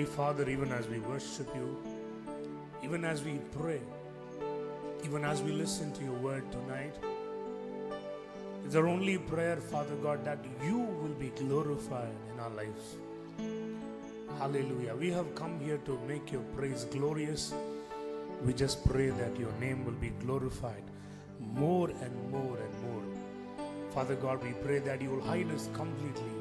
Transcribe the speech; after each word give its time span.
Heavenly 0.00 0.16
Father, 0.16 0.48
even 0.48 0.72
as 0.72 0.88
we 0.88 0.98
worship 1.00 1.54
you, 1.54 1.76
even 2.82 3.04
as 3.04 3.22
we 3.22 3.38
pray, 3.52 3.80
even 5.04 5.26
as 5.26 5.42
we 5.42 5.52
listen 5.52 5.92
to 5.92 6.02
your 6.02 6.14
word 6.14 6.50
tonight, 6.50 6.94
it's 8.64 8.74
our 8.76 8.88
only 8.88 9.18
prayer, 9.18 9.58
Father 9.58 9.94
God, 9.96 10.24
that 10.24 10.38
you 10.64 10.78
will 10.78 11.16
be 11.20 11.28
glorified 11.36 12.14
in 12.32 12.40
our 12.40 12.48
lives. 12.48 12.96
Hallelujah. 14.38 14.96
We 14.96 15.10
have 15.10 15.34
come 15.34 15.60
here 15.60 15.76
to 15.84 15.98
make 16.08 16.32
your 16.32 16.44
praise 16.56 16.86
glorious. 16.86 17.52
We 18.42 18.54
just 18.54 18.82
pray 18.88 19.10
that 19.10 19.38
your 19.38 19.52
name 19.60 19.84
will 19.84 20.00
be 20.00 20.14
glorified 20.24 20.84
more 21.40 21.90
and 21.90 22.30
more 22.30 22.56
and 22.56 22.74
more. 22.88 23.02
Father 23.90 24.14
God, 24.14 24.42
we 24.42 24.52
pray 24.64 24.78
that 24.78 25.02
you 25.02 25.10
will 25.10 25.20
hide 25.20 25.50
us 25.50 25.68
completely 25.74 26.39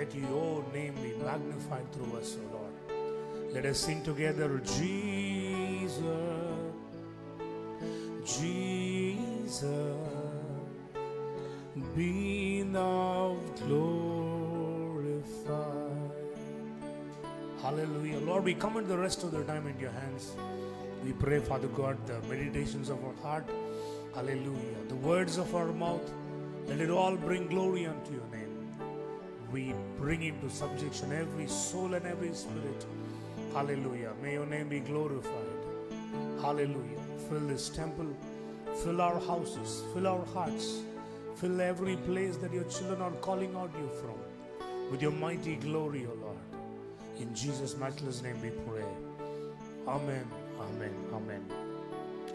let 0.00 0.14
your 0.14 0.64
name 0.72 0.94
be 1.02 1.12
magnified 1.22 1.92
through 1.92 2.16
us, 2.18 2.38
O 2.40 2.44
Lord. 2.56 2.74
Let 3.52 3.66
us 3.66 3.80
sing 3.80 4.02
together, 4.02 4.62
Jesus, 4.64 6.00
Jesus, 8.24 9.98
be 11.94 12.62
now 12.62 13.36
glorified. 13.58 15.20
Hallelujah. 17.60 18.20
Lord, 18.20 18.44
we 18.44 18.54
commit 18.54 18.88
the 18.88 18.96
rest 18.96 19.22
of 19.22 19.32
the 19.32 19.44
time 19.44 19.66
into 19.66 19.82
your 19.82 19.90
hands. 19.90 20.32
We 21.04 21.12
pray, 21.12 21.40
Father 21.40 21.68
God, 21.68 21.98
the 22.06 22.22
meditations 22.22 22.88
of 22.88 23.04
our 23.04 23.12
heart. 23.22 23.44
Hallelujah. 24.14 24.80
The 24.88 24.96
words 24.96 25.36
of 25.36 25.54
our 25.54 25.74
mouth. 25.74 26.10
Let 26.68 26.80
it 26.80 26.88
all 26.88 27.16
bring 27.16 27.48
glory 27.48 27.84
unto 27.84 28.12
your 28.12 28.26
name. 28.32 28.49
We 29.52 29.74
bring 29.98 30.22
into 30.22 30.48
subjection 30.48 31.12
every 31.12 31.48
soul 31.48 31.94
and 31.94 32.06
every 32.06 32.32
spirit. 32.34 32.86
Hallelujah. 33.52 34.12
May 34.22 34.34
your 34.34 34.46
name 34.46 34.68
be 34.68 34.80
glorified. 34.80 35.32
Hallelujah. 36.40 37.00
Fill 37.28 37.40
this 37.40 37.68
temple. 37.68 38.06
Fill 38.84 39.00
our 39.00 39.18
houses. 39.18 39.82
Fill 39.92 40.06
our 40.06 40.24
hearts. 40.26 40.82
Fill 41.36 41.60
every 41.60 41.96
place 41.96 42.36
that 42.36 42.52
your 42.52 42.64
children 42.64 43.02
are 43.02 43.10
calling 43.22 43.56
out 43.56 43.70
you 43.78 43.88
from 44.00 44.18
with 44.90 45.02
your 45.02 45.12
mighty 45.12 45.56
glory, 45.56 46.06
O 46.06 46.14
Lord. 46.22 46.36
In 47.18 47.34
Jesus' 47.34 47.76
matchless 47.76 48.22
name 48.22 48.40
we 48.42 48.50
pray. 48.50 48.84
Amen. 49.88 50.24
Amen. 50.60 50.94
Amen. 51.12 51.44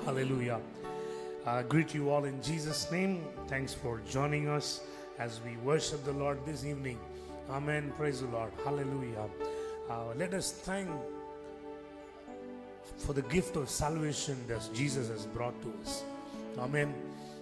Hallelujah. 0.04 0.60
I 1.46 1.64
greet 1.64 1.94
you 1.94 2.10
all 2.10 2.26
in 2.26 2.42
Jesus' 2.42 2.92
name. 2.92 3.24
Thanks 3.48 3.74
for 3.74 4.02
joining 4.10 4.48
us 4.48 4.82
as 5.18 5.40
we 5.46 5.58
worship 5.58 6.04
the 6.04 6.14
Lord 6.14 6.46
this 6.46 6.66
evening. 6.66 7.00
Amen. 7.50 7.94
Praise 7.98 8.22
the 8.22 8.28
Lord. 8.28 8.52
Hallelujah. 8.64 9.28
Uh, 9.90 10.14
let 10.16 10.34
us 10.34 10.52
thank 10.52 10.90
for 12.98 13.14
the 13.14 13.22
gift 13.24 13.56
of 13.56 13.70
salvation 13.70 14.38
that 14.48 14.68
Jesus 14.74 15.10
has 15.10 15.26
brought 15.26 15.60
to 15.62 15.74
us. 15.82 16.04
Amen. 16.58 16.94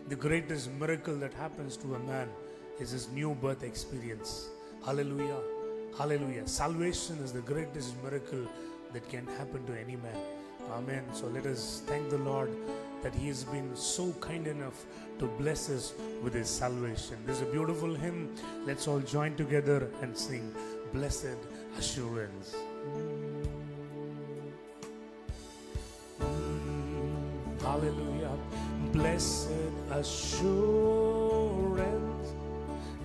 The 0.10 0.16
greatest 0.16 0.72
miracle 0.72 1.16
that 1.18 1.34
happens 1.34 1.78
to 1.78 1.96
a 1.96 2.00
man 2.00 2.30
is 2.80 2.92
his 2.92 3.10
new 3.10 3.34
birth 3.36 3.64
experience. 3.64 4.50
Hallelujah. 4.86 5.40
Hallelujah. 5.98 6.48
Salvation 6.48 7.18
is 7.24 7.32
the 7.32 7.42
greatest 7.42 7.96
miracle 8.04 8.46
that 8.92 9.08
can 9.10 9.26
happen 9.38 9.66
to 9.68 9.80
any 9.80 9.96
man. 9.96 10.18
Amen. 10.72 11.04
So 11.14 11.28
let 11.28 11.46
us 11.46 11.84
thank 11.86 12.10
the 12.10 12.18
Lord 12.18 12.50
that 13.04 13.14
He 13.14 13.28
has 13.28 13.44
been 13.44 13.76
so 13.76 14.12
kind 14.14 14.48
enough 14.48 14.86
to 15.20 15.28
bless 15.28 15.70
us 15.70 15.94
with 16.24 16.34
His 16.34 16.50
salvation. 16.50 17.18
This 17.26 17.38
is 17.38 17.44
a 17.44 17.52
beautiful 17.52 17.94
hymn. 17.94 18.36
Let's 18.66 18.88
all 18.88 19.00
join 19.00 19.36
together 19.36 19.90
and 20.02 20.18
sing 20.18 20.56
Blessed 20.94 21.38
Assurance. 21.78 22.56
Mm, 26.20 27.62
hallelujah. 27.62 28.38
Blessed 28.92 29.50
assurance, 29.92 31.14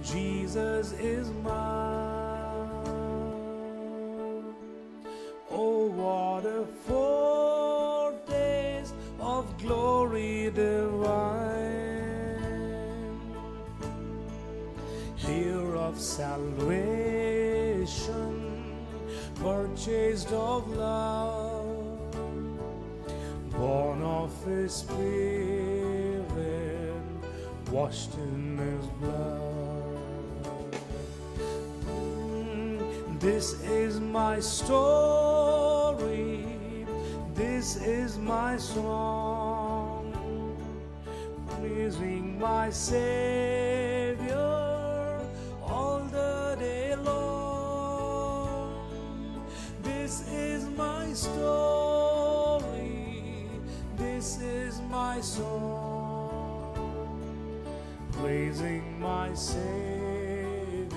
Jesus 0.03 0.93
is 0.93 1.31
mine. 1.43 2.08
Washed 27.79 28.15
in 28.15 28.59
his 28.59 28.87
blood. 28.99 30.75
This 33.21 33.63
is 33.63 34.01
my 34.01 34.41
story, 34.41 36.45
this 37.35 37.77
is 37.77 38.19
my 38.19 38.57
song, 38.57 40.13
praising 41.51 42.41
my 42.41 42.69
Savior 42.71 44.35
all 45.63 46.01
the 46.19 46.57
day 46.59 46.97
long. 46.97 48.75
This 49.85 50.29
is 50.33 50.65
my 50.85 51.13
story, 51.13 52.65
this 53.97 54.41
is 54.41 54.81
my 54.91 55.21
song, 55.21 55.88
praising 58.29 58.85
my 59.01 59.33
Savior 59.33 60.91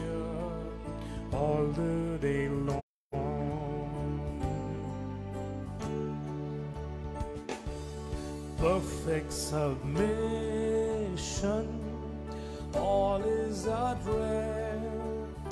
all 1.32 1.66
the 1.68 2.18
day 2.20 2.50
long. 2.50 2.82
Perfect 8.58 9.32
submission, 9.32 10.46
all 12.76 13.22
is 13.22 13.66
at 13.66 13.98
rest. 14.04 15.48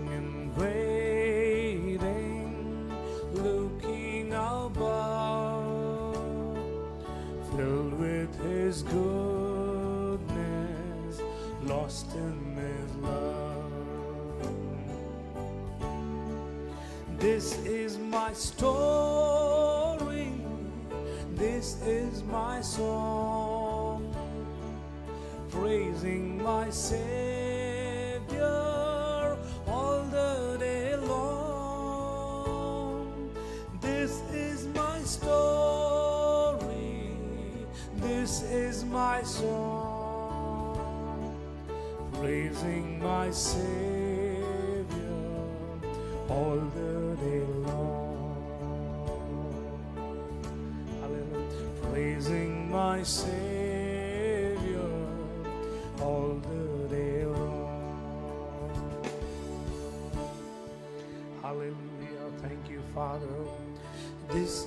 song, 39.24 40.78
praising 42.14 42.98
my 43.02 43.30
Savior 43.30 44.82
all 46.28 46.58
the 46.74 47.16
day 47.16 47.44
long. 47.66 48.36
Hallelujah. 51.00 51.68
Praising 51.90 52.70
my 52.70 53.02
Savior 53.02 54.90
all 56.00 56.40
the 56.42 56.88
day 56.88 57.24
long. 57.26 57.52
Hallelujah. 61.42 62.30
Thank 62.40 62.70
you, 62.70 62.80
Father. 62.94 63.28
This 64.30 64.66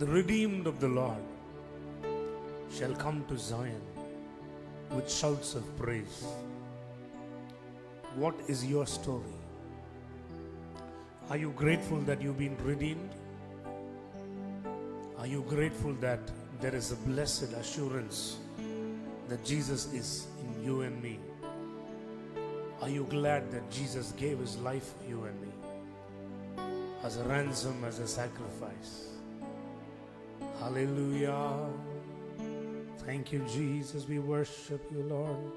The 0.00 0.06
redeemed 0.06 0.66
of 0.66 0.80
the 0.80 0.88
Lord 0.88 1.22
shall 2.74 2.94
come 2.94 3.22
to 3.28 3.36
Zion 3.36 3.82
with 4.92 5.12
shouts 5.12 5.54
of 5.54 5.76
praise. 5.76 6.24
What 8.14 8.34
is 8.48 8.64
your 8.64 8.86
story? 8.86 9.34
Are 11.28 11.36
you 11.36 11.50
grateful 11.54 11.98
that 12.08 12.22
you've 12.22 12.38
been 12.38 12.56
redeemed? 12.64 13.10
Are 15.18 15.26
you 15.26 15.44
grateful 15.46 15.92
that 16.00 16.20
there 16.62 16.74
is 16.74 16.92
a 16.92 16.96
blessed 16.96 17.52
assurance 17.52 18.38
that 19.28 19.44
Jesus 19.44 19.92
is 19.92 20.28
in 20.40 20.64
you 20.64 20.80
and 20.80 21.02
me? 21.02 21.18
Are 22.80 22.88
you 22.88 23.04
glad 23.10 23.52
that 23.52 23.70
Jesus 23.70 24.12
gave 24.12 24.38
his 24.38 24.56
life 24.60 24.94
for 24.96 25.10
you 25.10 25.24
and 25.24 25.38
me 25.42 25.52
as 27.04 27.18
a 27.18 27.24
ransom, 27.24 27.84
as 27.84 27.98
a 27.98 28.08
sacrifice? 28.08 29.09
Hallelujah. 30.60 31.66
Thank 33.06 33.32
you, 33.32 33.44
Jesus. 33.50 34.06
We 34.06 34.18
worship 34.18 34.82
you, 34.92 35.02
Lord. 35.02 35.52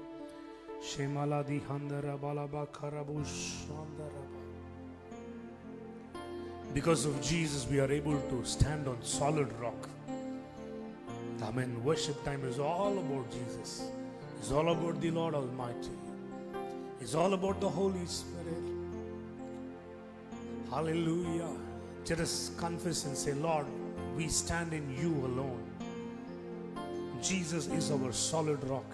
Shemala. 0.82 1.44
Because 6.72 7.04
of 7.04 7.20
Jesus, 7.20 7.66
we 7.70 7.80
are 7.80 7.92
able 7.92 8.18
to 8.30 8.44
stand 8.44 8.88
on 8.88 8.96
solid 9.02 9.52
rock. 9.60 9.88
Amen. 11.42 11.84
Worship 11.84 12.24
time 12.24 12.42
is 12.44 12.58
all 12.58 12.98
about 12.98 13.30
Jesus. 13.30 13.90
It's 14.38 14.50
all 14.50 14.72
about 14.72 15.00
the 15.00 15.10
Lord 15.10 15.34
Almighty. 15.34 15.90
It's 17.00 17.14
all 17.14 17.34
about 17.34 17.60
the 17.60 17.68
Holy 17.68 18.06
Spirit. 18.06 18.64
Hallelujah. 20.70 21.50
Let 22.08 22.20
us 22.20 22.50
confess 22.58 23.04
and 23.04 23.16
say, 23.16 23.34
Lord, 23.34 23.66
we 24.16 24.28
stand 24.28 24.72
in 24.72 24.96
you 24.96 25.10
alone. 25.26 25.62
Jesus 27.22 27.66
is 27.68 27.90
our 27.90 28.12
solid 28.12 28.62
rock. 28.64 28.84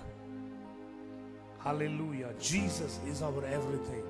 Hallelujah. 1.59 2.33
Jesus 2.41 2.99
is 3.07 3.23
our 3.23 3.45
everything. 3.45 4.03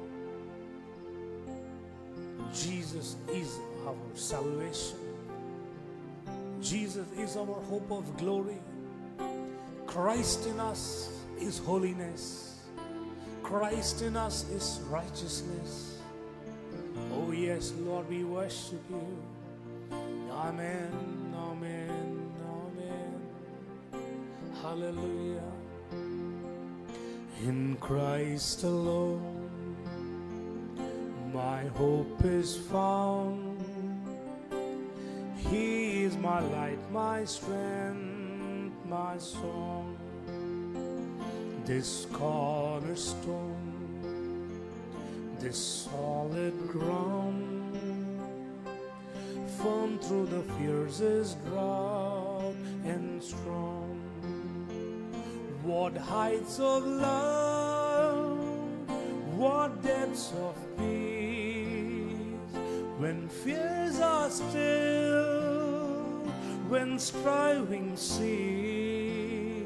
Jesus 2.54 3.16
is 3.32 3.58
our 3.86 3.96
salvation. 4.14 4.98
Jesus 6.60 7.06
is 7.18 7.36
our 7.36 7.46
hope 7.46 7.90
of 7.90 8.16
glory. 8.16 8.58
Christ 9.86 10.46
in 10.46 10.60
us 10.60 11.10
is 11.40 11.58
holiness. 11.58 12.60
Christ 13.42 14.02
in 14.02 14.16
us 14.16 14.48
is 14.50 14.80
righteousness. 14.88 15.98
Oh, 17.12 17.32
yes, 17.32 17.72
Lord, 17.80 18.08
we 18.08 18.22
worship 18.22 18.82
you. 18.90 19.39
Amen, 19.92 21.34
amen, 21.34 22.32
amen. 22.44 23.20
Hallelujah. 24.62 25.52
In 27.42 27.76
Christ 27.80 28.64
alone, 28.64 29.76
my 31.32 31.64
hope 31.78 32.24
is 32.24 32.56
found. 32.56 33.64
He 35.36 36.04
is 36.04 36.16
my 36.16 36.40
light, 36.40 36.78
my 36.92 37.24
strength, 37.24 38.74
my 38.86 39.18
song. 39.18 39.96
This 41.64 42.06
cornerstone, 42.12 43.56
this 45.38 45.88
solid 45.90 46.54
ground, 46.68 47.59
firm 49.62 49.98
through 49.98 50.26
the 50.26 50.42
fiercest 50.54 51.44
drought 51.46 52.54
and 52.84 53.22
strong. 53.22 54.00
What 55.62 55.96
heights 55.96 56.58
of 56.58 56.86
love, 56.86 58.38
what 59.36 59.82
depths 59.82 60.32
of 60.32 60.56
peace, 60.78 62.14
when 62.98 63.28
fears 63.28 64.00
are 64.00 64.30
still, 64.30 65.88
when 66.68 66.98
striving 66.98 67.96
cease, 67.96 69.64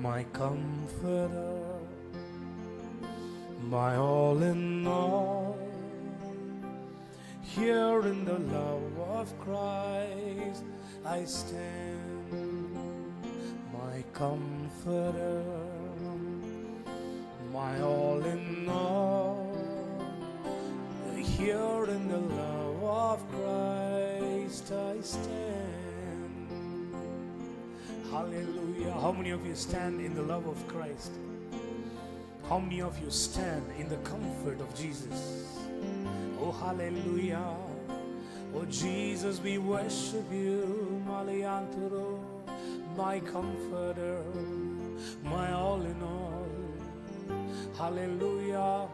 my 0.00 0.24
comforter, 0.34 1.56
my 3.62 3.96
all 3.96 4.42
in 4.42 4.86
all. 4.86 5.56
Here 7.42 8.00
in 8.02 8.24
the 8.24 8.38
love 8.38 8.79
of 9.20 9.38
Christ 9.38 10.64
I 11.04 11.24
stand, 11.26 12.32
my 13.70 14.02
comforter, 14.14 15.44
my 17.52 17.82
all 17.82 18.24
in 18.24 18.66
all. 18.66 19.54
Here 21.18 21.84
in 21.88 22.08
the 22.08 22.22
love 22.40 22.82
of 22.82 23.20
Christ 23.32 24.72
I 24.72 25.00
stand. 25.02 26.94
Hallelujah. 28.10 28.92
How 28.92 29.12
many 29.12 29.30
of 29.30 29.44
you 29.46 29.54
stand 29.54 30.00
in 30.00 30.14
the 30.14 30.22
love 30.22 30.46
of 30.46 30.66
Christ? 30.66 31.12
How 32.48 32.58
many 32.58 32.80
of 32.80 32.98
you 33.02 33.10
stand 33.10 33.64
in 33.78 33.88
the 33.90 33.98
comfort 33.98 34.60
of 34.60 34.74
Jesus? 34.74 35.58
Oh, 36.40 36.52
hallelujah. 36.52 37.69
Oh, 38.54 38.64
Jesus, 38.68 39.40
we 39.40 39.58
worship 39.58 40.30
you. 40.32 41.02
Malianturo, 41.06 42.18
my 42.96 43.20
comforter, 43.20 44.22
my 45.22 45.52
all 45.52 45.80
in 45.82 46.02
all. 46.02 46.46
Hallelujah. 47.78 48.88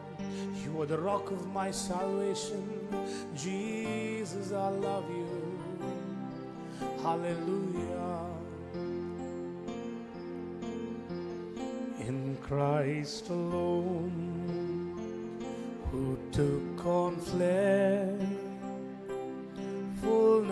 You 0.63 0.81
are 0.81 0.85
the 0.85 0.97
rock 0.97 1.31
of 1.31 1.45
my 1.53 1.71
salvation. 1.71 2.87
Jesus, 3.35 4.51
I 4.51 4.69
love 4.69 5.09
you. 5.09 5.59
Hallelujah. 7.01 8.25
In 11.99 12.37
Christ 12.41 13.29
alone, 13.29 14.13
who 15.91 16.17
took 16.31 16.85
on 16.85 17.17
flesh, 17.17 18.36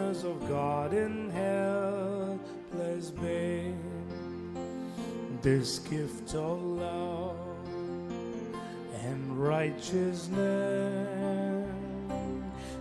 fullness 0.06 0.24
of 0.24 0.48
God 0.48 0.94
in 0.94 1.32
helpless 1.32 3.10
babe, 3.12 3.76
this 5.42 5.80
gift 5.80 6.36
of 6.36 6.62
love 6.62 7.36
and 9.04 9.40
righteousness, 9.40 11.68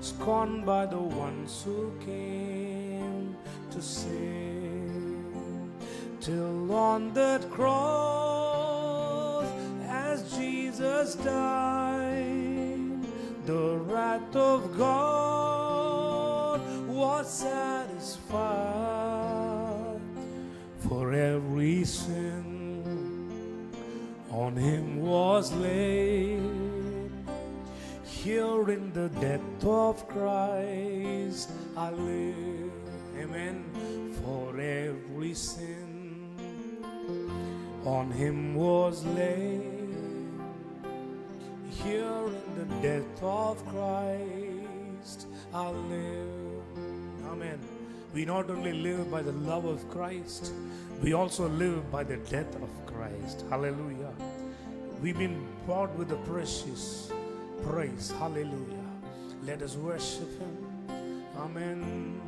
scorned 0.01 0.67
by 0.67 0.85
the 0.87 0.99
ones 0.99 1.63
who 1.65 1.93
came 2.05 3.37
to 3.71 3.81
save. 3.81 5.25
Till 6.21 6.73
on 6.73 7.15
that 7.15 7.51
cross, 7.51 9.47
as 9.89 10.37
Jesus 10.37 11.15
died, 11.17 13.03
the 13.47 13.79
wrath 13.87 14.37
of 14.37 14.77
God 14.77 15.34
satisfied 17.27 18.25
for 20.81 21.13
every 21.13 21.85
sin 21.85 23.71
on 24.31 24.57
him 24.57 25.01
was 25.01 25.53
laid. 25.53 26.41
Here 28.05 28.71
in 28.71 28.93
the 28.93 29.09
death 29.21 29.65
of 29.65 30.07
Christ 30.09 31.51
I 31.77 31.91
live. 31.91 32.73
Amen. 33.19 33.65
For 34.23 34.59
every 34.59 35.35
sin 35.35 36.79
on 37.85 38.11
him 38.11 38.55
was 38.55 39.05
laid. 39.05 39.63
Here 41.71 42.27
in 42.27 42.55
the 42.57 42.67
death 42.81 43.23
of 43.23 43.65
Christ 43.67 45.27
I 45.53 45.69
live. 45.71 46.94
Amen. 47.31 47.59
We 48.13 48.25
not 48.25 48.49
only 48.51 48.73
live 48.73 49.11
by 49.11 49.23
the 49.23 49.33
love 49.33 49.65
of 49.65 49.89
Christ, 49.91 50.53
we 51.03 51.13
also 51.15 51.49
live 51.49 51.91
by 51.91 52.05
the 52.05 52.17
death 52.17 52.55
of 52.63 52.71
Christ. 52.87 53.45
Hallelujah. 53.51 54.13
We've 55.03 55.19
been 55.19 55.47
bought 55.67 55.95
with 55.97 56.09
the 56.09 56.17
precious 56.19 57.11
praise. 57.63 58.13
Hallelujah. 58.19 58.85
Let 59.45 59.63
us 59.63 59.77
worship 59.77 60.31
Him. 60.39 61.25
Amen. 61.37 62.21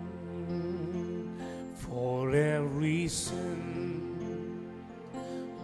For 1.77 2.33
every 2.35 3.09
sin 3.09 4.73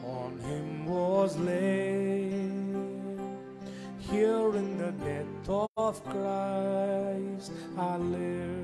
on 0.05 0.39
Him 0.39 0.87
was 0.87 1.37
laid. 1.37 2.53
Here 3.99 4.57
in 4.57 4.79
the 4.79 4.93
death 5.05 5.49
of 5.77 6.05
Christ 6.05 7.53
I 7.77 7.97
live. 7.97 8.62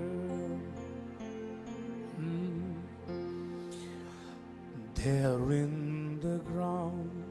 In 5.08 6.20
the 6.20 6.38
ground 6.50 7.24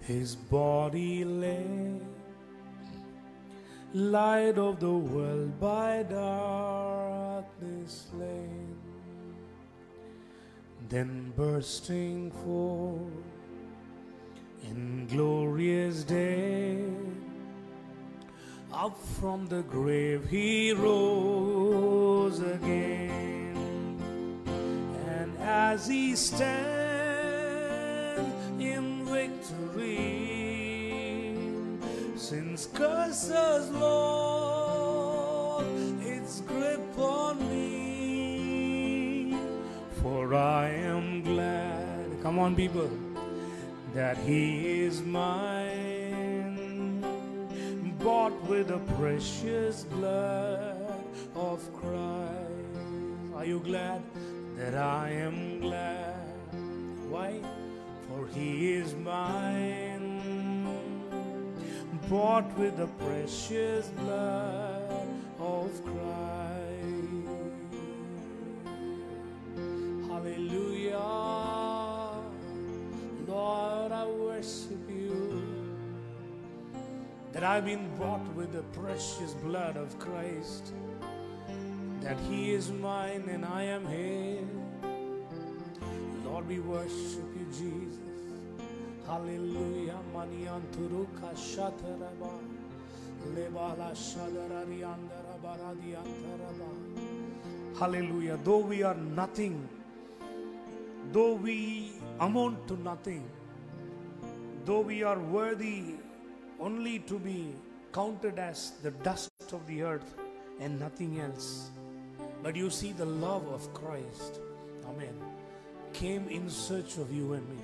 his 0.00 0.34
body 0.34 1.24
lay, 1.24 2.00
light 3.92 4.56
of 4.56 4.80
the 4.80 4.90
world 4.90 5.60
by 5.60 6.02
darkness 6.04 8.06
slain. 8.10 8.78
Then 10.88 11.34
bursting 11.36 12.30
forth 12.30 13.12
in 14.62 15.06
glorious 15.06 16.02
day, 16.02 16.82
up 18.72 18.98
from 19.20 19.48
the 19.48 19.62
grave 19.64 20.30
he 20.30 20.72
rose 20.72 22.40
again. 22.40 23.39
As 25.52 25.88
he 25.88 26.14
stands 26.14 26.46
in 28.60 29.04
victory, 29.04 29.96
since 32.16 32.66
curses 32.66 33.68
Lord 33.70 35.66
its 36.02 36.40
grip 36.42 36.96
on 36.96 37.38
me, 37.50 39.36
for 40.00 40.34
I 40.34 40.68
am 40.68 41.22
glad. 41.24 42.22
Come 42.22 42.38
on, 42.38 42.54
people, 42.54 42.88
that 43.92 44.18
He 44.18 44.82
is 44.82 45.02
mine, 45.02 45.80
bought 47.98 48.40
with 48.48 48.68
the 48.68 48.78
precious 48.94 49.82
blood 49.82 51.04
of 51.34 51.58
Christ. 51.74 52.30
Are 53.34 53.44
you 53.44 53.58
glad 53.58 54.00
that 54.60 54.74
I 54.74 55.08
am 55.12 55.58
glad? 55.58 56.14
Why? 57.08 57.40
For 58.06 58.26
He 58.26 58.74
is 58.74 58.94
mine, 58.94 60.68
bought 62.10 62.58
with 62.58 62.76
the 62.76 62.88
precious 63.04 63.88
blood 63.88 65.08
of 65.38 65.70
Christ. 65.82 66.50
Hallelujah. 70.10 70.98
Lord, 73.26 73.92
I 73.92 74.04
worship 74.04 74.90
you. 74.90 75.42
That 77.32 77.44
I've 77.44 77.64
been 77.64 77.88
bought 77.96 78.26
with 78.34 78.52
the 78.52 78.64
precious 78.78 79.32
blood 79.32 79.78
of 79.78 79.98
Christ. 79.98 80.74
That 82.00 82.18
He 82.28 82.52
is 82.52 82.70
mine 82.70 83.28
and 83.30 83.44
I 83.44 83.64
am 83.64 83.84
His. 83.86 84.46
Lord, 86.24 86.48
we 86.48 86.60
worship 86.60 87.28
you, 87.38 87.46
Jesus. 87.52 87.98
Hallelujah. 89.06 89.98
Manianturuka 90.14 91.34
shataraba. 91.34 92.32
Lebala 93.34 93.92
shadarari 93.92 94.80
andarabara 94.80 95.74
antaraba. 96.02 96.68
Hallelujah. 97.78 98.38
Though 98.44 98.58
we 98.58 98.82
are 98.82 98.94
nothing, 98.94 99.68
though 101.12 101.34
we 101.34 101.92
amount 102.18 102.66
to 102.68 102.76
nothing, 102.82 103.28
though 104.64 104.80
we 104.80 105.02
are 105.02 105.18
worthy 105.18 105.96
only 106.58 107.00
to 107.00 107.18
be 107.18 107.54
counted 107.92 108.38
as 108.38 108.72
the 108.82 108.90
dust 108.90 109.30
of 109.52 109.66
the 109.66 109.82
earth 109.82 110.14
and 110.60 110.78
nothing 110.78 111.20
else. 111.20 111.70
But 112.42 112.56
you 112.56 112.70
see, 112.70 112.92
the 112.92 113.04
love 113.04 113.46
of 113.48 113.72
Christ, 113.74 114.40
Amen, 114.88 115.14
came 115.92 116.28
in 116.28 116.48
search 116.48 116.96
of 116.96 117.12
you 117.12 117.34
and 117.34 117.48
me. 117.48 117.56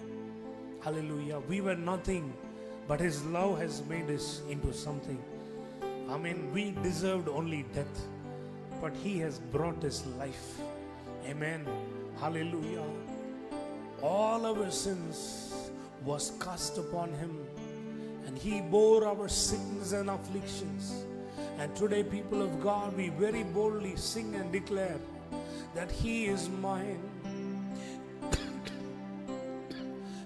Hallelujah. 0.83 1.40
We 1.49 1.61
were 1.61 1.75
nothing, 1.75 2.33
but 2.87 3.00
His 3.00 3.25
love 3.25 3.59
has 3.59 3.83
made 3.87 4.11
us 4.11 4.42
into 4.49 4.73
something. 4.73 5.23
Amen. 6.09 6.50
We 6.52 6.71
deserved 6.83 7.28
only 7.28 7.64
death, 7.75 8.06
but 8.80 8.95
He 9.02 9.18
has 9.18 9.38
brought 9.38 9.83
us 9.83 10.04
life. 10.18 10.61
Amen. 11.26 11.66
Hallelujah. 12.21 12.85
All 14.02 14.47
our 14.47 14.71
sins 14.71 15.71
was 16.04 16.33
cast 16.38 16.78
upon 16.78 17.12
Him, 17.14 17.45
and 18.26 18.38
He 18.38 18.61
bore 18.61 19.06
our 19.09 19.28
sickness 19.28 19.92
and 19.92 20.11
afflictions. 20.11 21.04
And 21.59 21.75
today, 21.75 22.03
people 22.03 22.43
of 22.43 22.61
God, 22.63 22.97
we 22.97 23.09
very 23.09 23.43
boldly 23.43 23.97
sing 23.97 24.35
and 24.35 24.53
declare 24.53 24.99
that 25.75 25.91
He 25.91 26.27
is 26.27 26.49
mine 26.49 27.01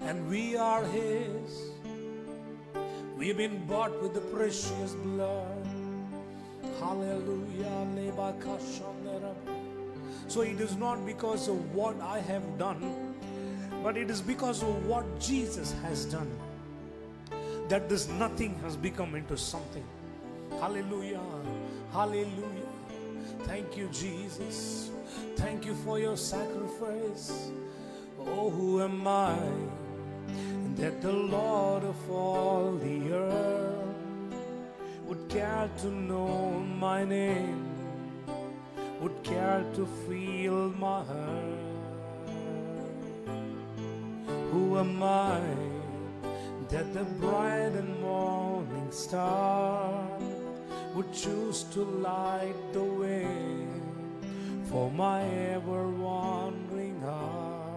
and 0.01 0.27
we 0.29 0.57
are 0.57 0.83
His. 0.85 1.71
We 3.17 3.27
have 3.29 3.37
been 3.37 3.65
bought 3.65 4.01
with 4.01 4.13
the 4.13 4.21
precious 4.21 4.93
blood. 4.93 5.67
Hallelujah. 6.79 7.51
So 10.27 10.41
it 10.41 10.59
is 10.61 10.75
not 10.77 11.05
because 11.05 11.47
of 11.47 11.75
what 11.75 11.99
I 12.01 12.19
have 12.19 12.57
done, 12.57 13.15
but 13.83 13.97
it 13.97 14.09
is 14.09 14.21
because 14.21 14.63
of 14.63 14.85
what 14.85 15.19
Jesus 15.19 15.73
has 15.83 16.05
done 16.05 16.31
that 17.67 17.89
this 17.89 18.07
nothing 18.07 18.57
has 18.59 18.75
become 18.75 19.15
into 19.15 19.37
something. 19.37 19.83
Hallelujah. 20.59 21.21
Hallelujah. 21.93 22.69
Thank 23.43 23.77
you, 23.77 23.87
Jesus. 23.89 24.91
Thank 25.35 25.65
you 25.65 25.75
for 25.75 25.99
your 25.99 26.17
sacrifice. 26.17 27.51
Oh, 28.19 28.49
who 28.49 28.81
am 28.81 29.07
I 29.07 29.37
that 30.75 31.01
the 31.01 31.11
Lord 31.11 31.83
of 31.83 32.11
all 32.11 32.73
the 32.73 33.13
earth 33.13 34.35
would 35.05 35.27
care 35.27 35.69
to 35.79 35.87
know 35.87 36.51
my 36.79 37.03
name, 37.03 37.65
would 39.01 39.23
care 39.23 39.65
to 39.73 39.85
feel 40.07 40.69
my 40.79 41.03
heart? 41.03 41.71
Who 44.51 44.77
am 44.77 45.01
I 45.01 45.41
that 46.69 46.93
the 46.93 47.03
bright 47.19 47.73
and 47.81 48.01
morning 48.01 48.91
star 48.91 50.07
would 51.01 51.13
choose 51.13 51.63
to 51.63 51.81
light 51.81 52.73
the 52.73 52.83
way 52.83 53.25
for 54.69 54.91
my 54.91 55.23
ever 55.55 55.87
wandering 55.87 57.01
heart? 57.01 57.71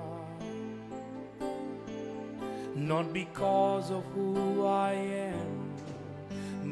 not 2.76 3.14
because 3.14 3.90
of 3.90 4.04
who 4.14 4.66
I 4.66 4.92
am, 4.92 5.72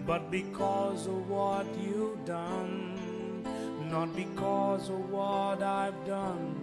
but 0.05 0.31
because 0.31 1.07
of 1.07 1.31
what 1.31 1.67
you've 1.79 2.23
done, 2.27 3.45
not 3.91 4.15
because 4.15 4.91
of 4.91 5.09
what 5.09 5.63
I've 5.63 6.05
done, 6.05 6.55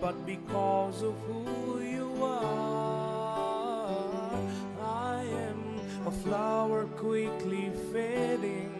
but 0.00 0.24
because 0.24 1.02
of 1.02 1.14
who 1.26 1.80
you 1.80 2.22
are. 2.22 3.26
I 4.80 5.24
am 5.48 5.80
a 6.06 6.10
flower 6.12 6.84
quickly 6.84 7.72
fading, 7.92 8.75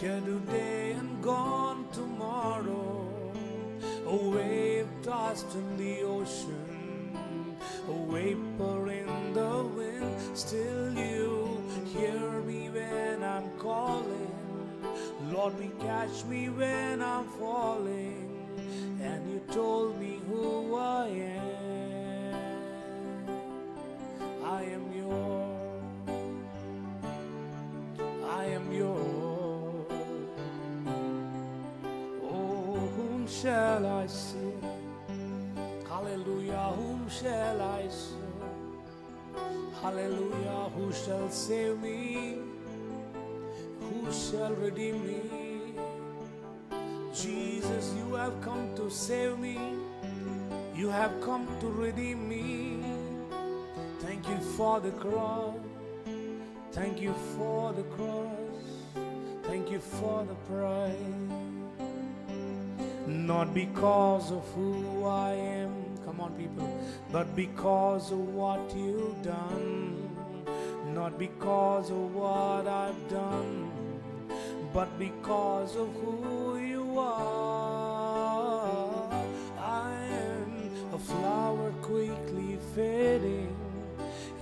here 0.00 0.20
today 0.20 0.92
and 0.92 1.22
gone 1.22 1.86
tomorrow, 1.90 3.32
a 4.06 4.14
wave 4.14 4.86
tossed 5.02 5.54
in 5.54 5.76
the 5.78 6.02
ocean, 6.02 7.56
a 7.88 8.12
vapor 8.12 8.90
in 8.90 9.32
the 9.32 9.62
wind. 9.74 10.14
Still, 10.36 10.92
you 10.92 11.62
hear 11.94 12.42
me 12.42 12.68
when 12.68 13.24
I'm 13.24 13.48
calling. 13.58 14.30
Lord, 15.30 15.58
we 15.58 15.70
catch 15.80 16.26
me 16.26 16.50
when 16.50 17.00
I'm 17.00 17.24
falling, 17.38 18.28
and 19.00 19.30
you 19.30 19.40
told 19.50 19.98
me 19.98 20.20
who 20.28 20.55
I? 34.06 35.88
Hallelujah, 35.88 36.72
whom 36.76 37.08
shall 37.08 37.60
I 37.60 37.88
serve? 37.88 38.26
Hallelujah, 39.82 40.70
who 40.76 40.92
shall 40.92 41.28
save 41.30 41.80
me? 41.80 42.38
Who 43.80 44.12
shall 44.12 44.54
redeem 44.54 45.06
me? 45.06 45.20
Jesus, 47.14 47.94
you 47.96 48.14
have 48.14 48.40
come 48.42 48.74
to 48.76 48.90
save 48.90 49.38
me. 49.38 49.58
You 50.74 50.88
have 50.88 51.20
come 51.20 51.48
to 51.60 51.66
redeem 51.66 52.28
me. 52.28 52.84
Thank 54.00 54.28
you 54.28 54.38
for 54.56 54.78
the 54.80 54.92
cross. 54.92 55.56
Thank 56.72 57.00
you 57.00 57.14
for 57.36 57.72
the 57.72 57.84
cross. 57.96 58.36
Thank 59.44 59.70
you 59.70 59.80
for 59.80 60.24
the 60.24 60.34
price. 60.46 61.45
Not 63.16 63.54
because 63.54 64.30
of 64.30 64.44
who 64.54 65.06
I 65.06 65.32
am, 65.32 65.72
come 66.04 66.20
on, 66.20 66.32
people, 66.34 66.68
but 67.10 67.34
because 67.34 68.12
of 68.12 68.18
what 68.18 68.60
you've 68.76 69.22
done. 69.22 70.10
Not 70.94 71.18
because 71.18 71.90
of 71.90 72.14
what 72.14 72.68
I've 72.68 73.08
done, 73.08 73.70
but 74.72 74.98
because 74.98 75.76
of 75.76 75.88
who 75.94 76.58
you 76.58 76.98
are. 76.98 77.66
I 79.58 79.94
am 79.94 80.94
a 80.94 80.98
flower 80.98 81.72
quickly 81.82 82.58
fading, 82.74 83.56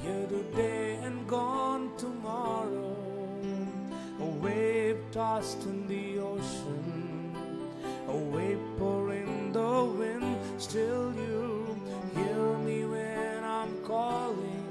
here 0.02 0.26
today 0.26 0.98
and 1.02 1.26
gone 1.28 1.96
tomorrow. 1.96 2.96
A 4.20 4.24
wave 4.24 4.98
tossed 5.12 5.62
in 5.62 5.86
the 5.86 6.13
Still, 10.64 11.12
you 11.14 11.78
hear 12.16 12.58
me 12.64 12.86
when 12.86 13.44
I'm 13.44 13.76
calling. 13.84 14.64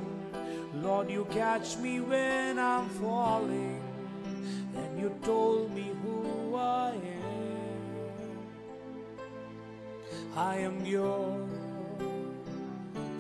Lord, 0.73 1.11
you 1.11 1.25
catch 1.29 1.77
me 1.77 2.01
when 2.01 2.57
I'm 2.57 2.89
falling, 2.89 3.79
and 4.75 4.99
you 4.99 5.15
told 5.21 5.71
me 5.71 5.91
who 6.01 6.55
I 6.55 6.95
am. 6.95 8.39
I 10.35 10.55
am 10.57 10.83
yours. 10.83 11.47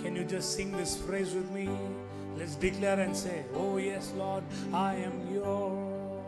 Can 0.01 0.15
you 0.15 0.25
just 0.25 0.55
sing 0.55 0.71
this 0.71 0.97
phrase 0.97 1.35
with 1.35 1.51
me? 1.51 1.69
Let's 2.35 2.55
declare 2.55 2.99
and 2.99 3.15
say, 3.15 3.45
Oh, 3.53 3.77
yes, 3.77 4.11
Lord, 4.17 4.43
I 4.73 4.95
am 4.95 5.31
yours. 5.31 6.25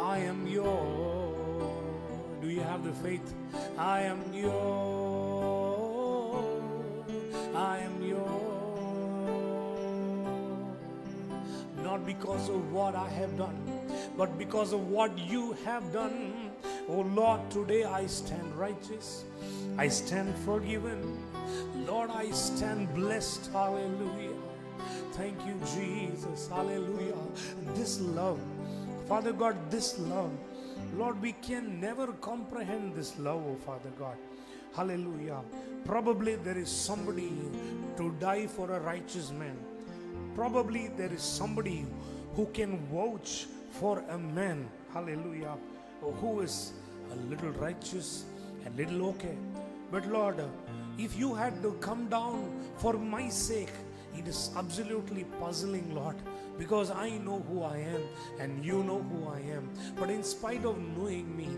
I 0.00 0.18
am 0.18 0.44
yours. 0.48 1.11
You 2.52 2.60
have 2.60 2.84
the 2.84 2.92
faith? 2.92 3.32
I 3.78 4.02
am 4.02 4.20
yours. 4.34 4.54
I 7.54 7.78
am 7.78 8.02
yours. 8.02 8.28
Not 11.82 12.04
because 12.04 12.50
of 12.50 12.70
what 12.70 12.94
I 12.94 13.08
have 13.08 13.38
done, 13.38 13.56
but 14.18 14.36
because 14.36 14.74
of 14.74 14.90
what 14.90 15.16
you 15.16 15.54
have 15.64 15.94
done. 15.94 16.50
Oh 16.90 17.00
Lord, 17.00 17.50
today 17.50 17.84
I 17.84 18.04
stand 18.04 18.54
righteous. 18.54 19.24
I 19.78 19.88
stand 19.88 20.36
forgiven. 20.44 21.16
Lord, 21.86 22.10
I 22.10 22.32
stand 22.32 22.92
blessed. 22.92 23.50
Hallelujah. 23.50 24.36
Thank 25.12 25.40
you, 25.46 25.54
Jesus. 25.74 26.48
Hallelujah. 26.48 27.16
This 27.74 27.98
love, 28.00 28.38
Father 29.08 29.32
God, 29.32 29.56
this 29.70 29.98
love, 29.98 30.30
Lord, 30.96 31.20
we 31.20 31.32
can 31.32 31.80
never 31.80 32.08
comprehend 32.12 32.94
this 32.94 33.18
love, 33.18 33.42
oh 33.46 33.56
Father 33.66 33.90
God. 33.98 34.16
Hallelujah. 34.74 35.40
Probably 35.84 36.36
there 36.36 36.56
is 36.56 36.70
somebody 36.70 37.32
to 37.96 38.14
die 38.20 38.46
for 38.46 38.70
a 38.70 38.80
righteous 38.80 39.30
man. 39.30 39.56
Probably 40.34 40.88
there 40.96 41.12
is 41.12 41.22
somebody 41.22 41.86
who 42.34 42.46
can 42.46 42.78
vouch 42.92 43.46
for 43.70 44.02
a 44.10 44.18
man. 44.18 44.68
Hallelujah. 44.92 45.56
Who 46.00 46.40
is 46.40 46.72
a 47.12 47.16
little 47.30 47.50
righteous 47.50 48.24
and 48.64 48.76
little 48.76 49.06
okay. 49.10 49.36
But 49.90 50.06
Lord, 50.06 50.42
if 50.98 51.18
you 51.18 51.34
had 51.34 51.62
to 51.62 51.72
come 51.80 52.08
down 52.08 52.50
for 52.76 52.94
my 52.94 53.28
sake, 53.28 53.72
it 54.16 54.26
is 54.26 54.50
absolutely 54.56 55.24
puzzling, 55.40 55.94
Lord, 55.94 56.16
because 56.58 56.90
I 56.90 57.10
know 57.18 57.44
who 57.48 57.62
I 57.62 57.78
am 57.78 58.02
and 58.38 58.64
you 58.64 58.82
know 58.84 59.02
who 59.02 59.28
I 59.28 59.40
am. 59.40 59.70
But 59.98 60.10
in 60.10 60.22
spite 60.22 60.64
of 60.64 60.78
knowing 60.78 61.36
me, 61.36 61.48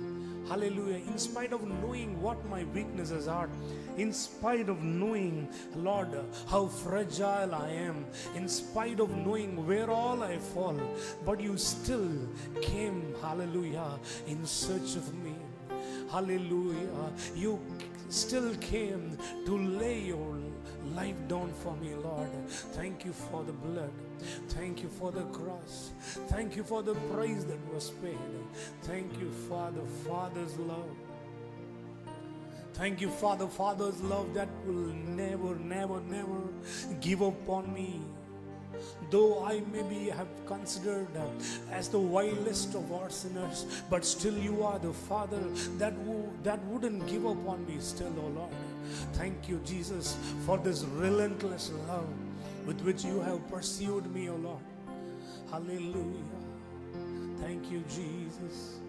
hallelujah, 0.49 0.97
in 0.97 1.19
spite 1.19 1.53
of 1.53 1.67
knowing 1.67 2.21
what 2.21 2.45
my 2.49 2.65
weaknesses 2.65 3.29
are, 3.29 3.49
in 3.97 4.13
spite 4.13 4.69
of 4.69 4.83
knowing, 4.83 5.49
Lord, 5.75 6.09
how 6.49 6.67
fragile 6.67 7.55
I 7.55 7.71
am, 7.71 8.07
in 8.35 8.49
spite 8.49 9.01
of 9.01 9.11
knowing 9.11 9.67
where 9.67 9.91
all 9.91 10.23
I 10.23 10.39
fall, 10.39 10.79
but 11.25 11.41
you 11.41 11.57
still 11.57 12.29
came, 12.61 13.15
hallelujah, 13.23 13.99
in 14.27 14.45
search 14.45 14.97
of 14.97 15.15
me. 15.25 15.35
Hallelujah. 16.11 17.13
You 17.35 17.61
still 18.09 18.55
came 18.57 19.19
to 19.47 19.59
lay 19.59 20.01
your 20.01 20.37
life 20.95 21.17
down 21.29 21.53
for 21.63 21.75
me, 21.77 21.95
Lord. 21.95 22.29
Thank 22.49 23.05
you 23.05 23.13
for 23.13 23.43
the 23.45 23.53
blood. 23.53 23.91
Thank 24.49 24.83
you 24.83 24.89
for 24.89 25.11
the 25.11 25.25
cross. 25.25 25.91
Thank 26.29 26.57
you 26.57 26.63
for 26.63 26.83
the 26.83 26.95
price 27.13 27.45
that 27.45 27.59
was 27.73 27.91
paid. 28.03 28.19
Thank 28.83 29.19
you 29.21 29.31
for 29.49 29.71
the 29.73 29.87
Father's 30.09 30.57
love. 30.59 30.97
Thank 32.75 33.01
you 33.01 33.09
Father, 33.09 33.47
Father's 33.47 34.03
love 34.03 34.35
that 34.35 34.49
will 34.67 34.93
never, 35.07 35.55
never, 35.55 36.01
never 36.01 36.41
give 37.01 37.23
up 37.23 37.49
on 37.49 37.73
me. 37.73 38.01
Though 39.11 39.45
I 39.45 39.63
maybe 39.73 40.11
have 40.11 40.29
considered 40.47 41.09
uh, 41.17 41.27
as 41.73 41.89
the 41.89 41.99
vilest 41.99 42.75
of 42.75 42.93
our 42.93 43.11
sinners, 43.11 43.83
but 43.91 44.05
still 44.05 44.37
you 44.37 44.63
are 44.63 44.79
the 44.79 44.93
Father 44.93 45.41
that, 45.79 45.95
that 46.43 46.65
wouldn't 46.65 47.07
give 47.07 47.27
up 47.27 47.47
on 47.49 47.67
me 47.67 47.77
still, 47.81 48.13
oh 48.19 48.29
Lord. 48.29 48.51
Thank 49.15 49.49
you, 49.49 49.61
Jesus, 49.65 50.17
for 50.45 50.59
this 50.59 50.83
relentless 50.85 51.71
love 51.89 52.09
with 52.67 52.81
which 52.83 53.05
you 53.05 53.21
have 53.21 53.47
pursued 53.49 54.13
me, 54.15 54.29
oh 54.29 54.37
Lord. 54.37 54.63
Hallelujah. 55.51 56.25
Thank 57.41 57.71
you, 57.71 57.85
Jesus. 57.89 58.81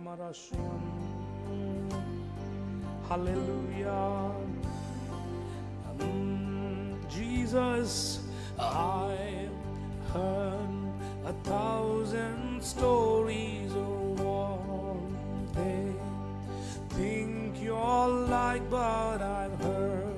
Marashun. 0.00 1.05
Hallelujah. 3.08 4.32
Mm, 5.98 6.96
Jesus, 7.08 8.20
I 8.58 9.48
heard 10.12 10.68
a 11.24 11.32
thousand 11.44 12.62
stories 12.62 13.72
of 13.72 14.20
one 14.20 15.48
day. 15.54 15.92
Think 16.90 17.62
you're 17.62 18.08
like, 18.08 18.68
but 18.68 19.22
I've 19.22 19.58
heard 19.60 20.16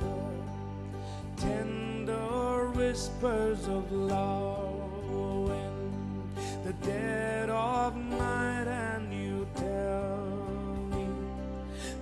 the 0.00 1.42
tender 1.42 2.70
whispers 2.70 3.68
of 3.68 3.92
love 3.92 5.10
when 5.48 6.30
the 6.64 6.72
dead 6.84 7.50
of 7.50 7.96
night 7.96 8.66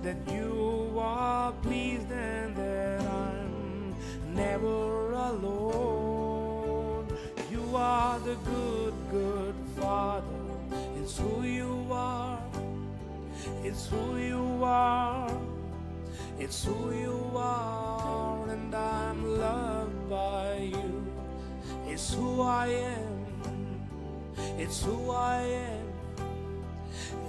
that 0.03 0.17
you 0.31 0.93
are 0.97 1.51
pleased 1.63 2.11
and 2.11 2.55
that 2.55 3.01
I'm 3.01 3.95
never 4.33 5.13
alone. 5.13 7.07
You 7.51 7.63
are 7.75 8.19
the 8.19 8.35
good, 8.35 8.93
good 9.11 9.55
Father. 9.75 10.27
It's 10.97 11.17
who 11.17 11.43
you 11.43 11.87
are. 11.91 12.41
It's 13.63 13.87
who 13.87 14.17
you 14.17 14.63
are. 14.63 15.31
It's 16.39 16.63
who 16.63 16.93
you 16.93 17.31
are, 17.35 18.47
and 18.49 18.73
I'm 18.75 19.39
loved 19.39 20.09
by 20.09 20.69
you. 20.71 21.07
It's 21.87 22.13
who 22.13 22.41
I 22.41 22.67
am. 22.67 23.25
It's 24.59 24.83
who 24.83 25.09
I 25.09 25.41
am. 25.41 25.87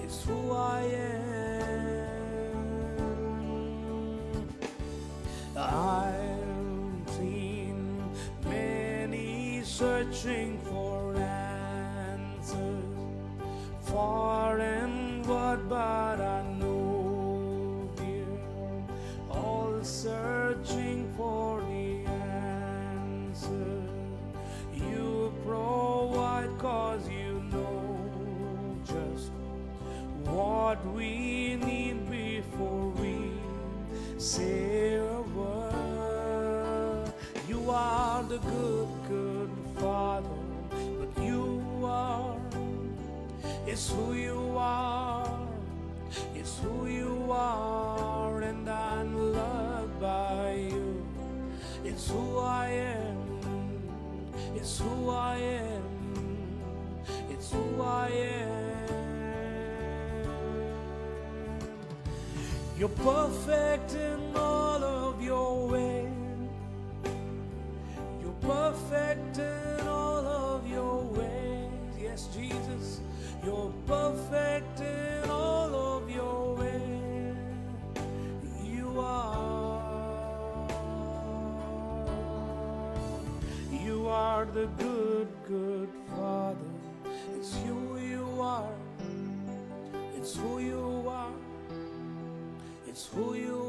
It's 0.03 0.23
who 0.25 0.53
I 0.53 0.83
am. 0.83 1.48
I've 5.61 7.11
seen 7.17 8.01
many 8.45 9.61
searching 9.65 10.57
for 10.61 11.17
answers 11.17 12.85
far 13.81 14.61
and 14.61 15.27
wide, 15.27 15.69
but 15.69 16.21
I 16.21 16.45
know, 16.61 17.91
dear, 17.97 18.39
all 19.31 19.83
searching 19.83 21.13
for 21.17 21.61
the 21.63 22.05
answer. 22.07 23.83
You 24.77 25.33
provide 25.45 26.57
cause 26.59 27.09
you 27.09 27.43
know 27.51 27.99
just 28.85 29.33
what 30.23 30.79
we 30.95 31.57
need 31.57 32.09
before 32.09 32.91
we 32.91 33.33
say 34.19 34.68
are 38.29 38.39
the 38.39 38.39
good, 38.39 38.89
good 39.09 39.51
Father, 39.81 40.29
but 40.99 41.23
you 41.23 41.63
are. 41.85 42.37
It's 43.67 43.91
who 43.91 44.15
you 44.15 44.55
are. 44.57 45.49
It's 46.35 46.59
who 46.59 46.87
you 46.87 47.29
are, 47.31 48.43
and 48.43 48.69
I'm 48.69 49.33
loved 49.33 50.01
by 50.01 50.69
you. 50.71 51.07
It's 51.85 52.09
who 52.09 52.39
I 52.39 52.69
am. 52.69 53.41
It's 54.57 54.79
who 54.79 55.11
I 55.11 55.37
am. 55.37 55.83
It's 57.31 57.53
who 57.53 57.83
I 57.83 58.09
am. 58.09 58.89
You're 62.79 62.89
perfect 62.89 63.95
in 63.95 64.37
all 64.37 64.85
of 64.85 65.23
your 65.23 65.69
ways. 65.69 65.98
Perfect 68.41 69.39
in 69.39 69.87
all 69.87 70.27
of 70.27 70.69
your 70.69 71.03
ways. 71.03 71.71
Yes, 72.01 72.29
Jesus, 72.35 73.01
you're 73.45 73.73
perfect 73.87 74.81
in 74.81 75.31
all 75.31 75.75
of 75.75 76.11
your 76.11 76.55
ways. 76.57 77.37
You 78.65 79.01
are. 79.01 80.69
You 83.71 84.09
are 84.09 84.45
the 84.47 84.67
good, 84.79 85.29
good 85.47 85.91
Father. 86.17 86.71
It's 87.37 87.55
who 87.65 87.99
you 87.99 88.41
are. 88.41 88.73
It's 90.17 90.37
who 90.37 90.59
you 90.59 91.05
are. 91.09 91.33
It's 92.87 93.07
who 93.07 93.35
you 93.35 93.68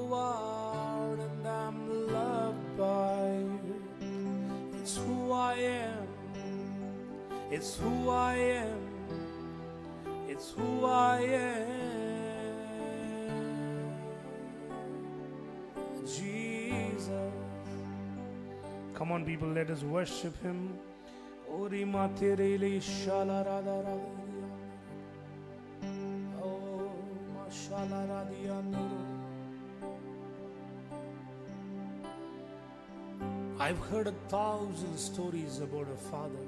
It's 7.52 7.78
who 7.78 8.10
I 8.10 8.36
am. 8.36 8.80
It's 10.28 10.52
who 10.52 10.86
I 10.86 11.20
am. 11.22 11.90
Jesus. 16.06 17.34
Come 18.94 19.12
on, 19.12 19.26
people, 19.26 19.48
let 19.48 19.70
us 19.72 19.84
worship 19.84 20.40
Him. 20.44 20.78
Oh. 26.42 26.92
I've 33.60 33.80
heard 33.90 34.08
a 34.08 34.14
thousand 34.30 34.98
stories 34.98 35.60
about 35.60 35.88
a 35.92 35.98
father, 36.10 36.46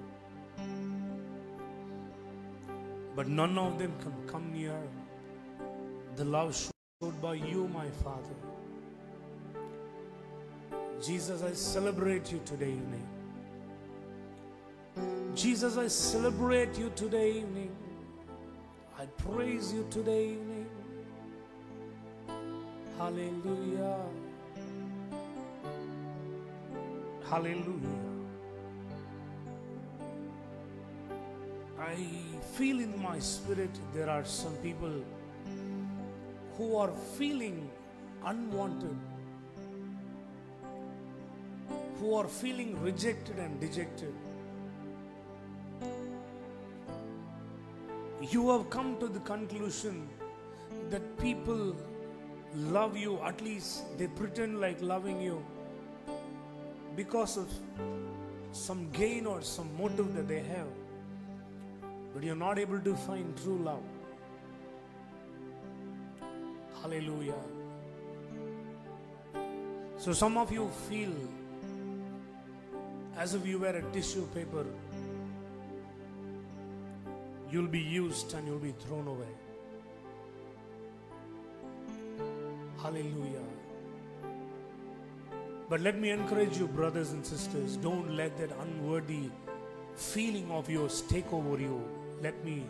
but 3.22 3.28
none 3.28 3.56
of 3.56 3.78
them 3.78 3.94
can 4.02 4.14
come 4.26 4.52
near 4.52 4.76
the 6.16 6.26
love 6.26 6.56
showed 6.56 7.22
by 7.22 7.36
you, 7.36 7.68
my 7.68 7.88
Father. 8.04 8.40
Jesus, 11.00 11.44
I 11.44 11.54
celebrate 11.54 12.32
you 12.32 12.42
today 12.44 12.72
evening. 12.72 13.08
Jesus, 15.36 15.78
I 15.78 15.88
celebrate 15.88 16.80
you 16.80 16.92
today 16.96 17.34
evening. 17.34 17.70
I 18.98 19.06
praise 19.06 19.72
you 19.72 19.86
today 19.92 20.30
evening. 20.30 20.66
Hallelujah. 22.98 24.00
Hallelujah. 27.30 28.11
I 31.82 31.96
feel 32.54 32.80
in 32.80 33.02
my 33.02 33.18
spirit 33.18 33.72
there 33.94 34.10
are 34.10 34.24
some 34.24 34.56
people 34.58 35.04
who 36.56 36.76
are 36.76 36.92
feeling 37.18 37.70
unwanted, 38.24 38.96
who 42.00 42.14
are 42.14 42.28
feeling 42.28 42.80
rejected 42.82 43.40
and 43.40 43.60
dejected. 43.60 44.14
You 48.22 48.50
have 48.52 48.70
come 48.70 48.98
to 49.00 49.08
the 49.08 49.20
conclusion 49.22 50.08
that 50.92 51.18
people 51.18 51.76
love 52.56 52.96
you, 52.96 53.20
at 53.24 53.42
least 53.42 53.98
they 53.98 54.08
pretend 54.08 54.62
like 54.62 54.80
loving 54.82 55.20
you 55.20 55.44
because 56.96 57.38
of 57.38 57.50
some 58.52 58.88
gain 58.92 59.26
or 59.26 59.42
some 59.42 59.70
motive 59.78 60.14
that 60.14 60.28
they 60.28 60.42
have, 60.42 60.68
but 62.22 62.28
you're 62.28 62.36
not 62.36 62.60
able 62.60 62.80
to 62.80 62.96
find 62.96 63.36
true 63.42 63.58
love. 63.58 63.82
Hallelujah. 66.80 67.42
So 69.98 70.14
some 70.14 70.38
of 70.38 70.52
you 70.52 70.70
feel 70.88 71.14
as 73.18 73.34
if 73.34 73.48
you 73.48 73.58
were 73.58 73.76
a 73.76 73.82
tissue 73.92 74.28
paper. 74.36 74.68
You'll 77.50 77.74
be 77.76 77.80
used 77.80 78.36
and 78.36 78.48
you'll 78.48 78.60
be 78.60 78.76
thrown 78.86 79.08
away. 79.08 79.34
Hallelujah. 82.84 83.48
But 85.70 85.82
let 85.82 85.98
me 85.98 86.12
encourage 86.12 86.56
you, 86.60 86.68
brothers 86.68 87.14
and 87.14 87.26
sisters, 87.26 87.78
don't 87.78 88.16
let 88.16 88.38
that 88.38 88.52
unworthy 88.60 89.32
feeling 89.96 90.52
of 90.52 90.70
yours 90.70 91.02
take 91.10 91.34
over 91.34 91.60
you. 91.60 91.82
Let 92.22 92.44
me 92.46 92.64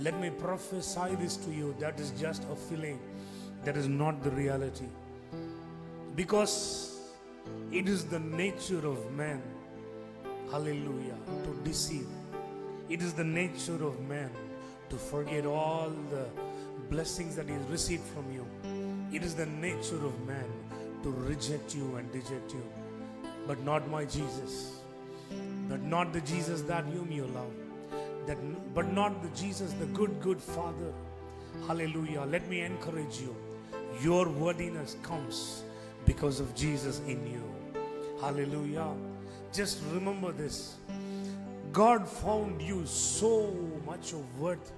let 0.00 0.18
me 0.18 0.30
prophesy 0.30 1.14
this 1.16 1.36
to 1.36 1.50
you. 1.50 1.74
That 1.78 2.00
is 2.00 2.10
just 2.12 2.44
a 2.50 2.56
feeling. 2.56 2.98
That 3.64 3.76
is 3.76 3.86
not 3.86 4.22
the 4.22 4.30
reality. 4.30 4.86
Because 6.16 6.98
it 7.70 7.88
is 7.88 8.04
the 8.06 8.18
nature 8.18 8.86
of 8.86 9.12
man, 9.12 9.42
hallelujah, 10.50 11.18
to 11.44 11.60
deceive. 11.64 12.06
It 12.88 13.02
is 13.02 13.12
the 13.12 13.24
nature 13.24 13.84
of 13.84 14.00
man 14.08 14.30
to 14.88 14.96
forget 14.96 15.44
all 15.44 15.92
the 16.10 16.26
blessings 16.88 17.36
that 17.36 17.46
he 17.46 17.52
has 17.52 17.62
received 17.64 18.04
from 18.04 18.32
you. 18.32 18.46
It 19.12 19.22
is 19.22 19.34
the 19.34 19.46
nature 19.46 20.02
of 20.04 20.26
man 20.26 20.50
to 21.02 21.10
reject 21.10 21.74
you 21.74 21.96
and 21.96 22.10
deject 22.10 22.52
you. 22.52 22.64
But 23.46 23.62
not 23.64 23.88
my 23.90 24.04
Jesus. 24.04 24.80
But 25.68 25.82
not 25.82 26.12
the 26.12 26.20
Jesus 26.22 26.62
that 26.62 26.84
whom 26.84 27.12
you 27.12 27.26
love. 27.26 27.52
That, 28.30 28.38
but 28.74 28.92
not 28.92 29.24
the 29.24 29.28
Jesus, 29.30 29.72
the 29.72 29.86
good, 29.86 30.20
good 30.20 30.40
Father. 30.40 30.92
Hallelujah. 31.66 32.22
Let 32.30 32.48
me 32.48 32.60
encourage 32.60 33.20
you. 33.20 33.34
Your 34.00 34.28
worthiness 34.28 34.96
comes 35.02 35.64
because 36.06 36.38
of 36.38 36.54
Jesus 36.54 37.00
in 37.08 37.26
you. 37.26 37.42
Hallelujah. 38.20 38.86
Just 39.52 39.82
remember 39.92 40.30
this 40.30 40.76
God 41.72 42.08
found 42.08 42.62
you 42.62 42.86
so 42.86 43.52
much 43.84 44.12
of 44.12 44.38
worth 44.38 44.70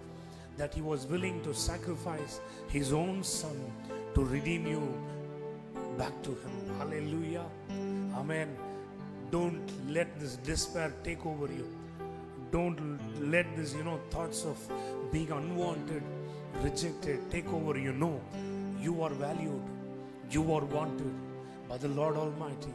that 0.56 0.72
He 0.72 0.80
was 0.80 1.04
willing 1.04 1.42
to 1.42 1.52
sacrifice 1.52 2.40
His 2.68 2.94
own 2.94 3.22
Son 3.22 3.70
to 4.14 4.24
redeem 4.24 4.66
you 4.66 4.82
back 5.98 6.22
to 6.22 6.30
Him. 6.30 6.74
Hallelujah. 6.78 7.44
Amen. 8.16 8.56
Don't 9.30 9.70
let 9.90 10.18
this 10.18 10.36
despair 10.36 10.90
take 11.04 11.26
over 11.26 11.52
you. 11.52 11.81
Don't 12.52 12.78
let 13.18 13.56
this, 13.56 13.72
you 13.74 13.82
know, 13.82 13.98
thoughts 14.10 14.44
of 14.44 14.58
being 15.10 15.30
unwanted, 15.32 16.02
rejected 16.60 17.30
take 17.30 17.50
over 17.50 17.78
you. 17.78 17.94
know, 17.94 18.20
you 18.78 19.02
are 19.02 19.08
valued, 19.08 19.62
you 20.30 20.52
are 20.52 20.64
wanted 20.66 21.14
by 21.66 21.78
the 21.78 21.88
Lord 21.88 22.16
Almighty. 22.16 22.74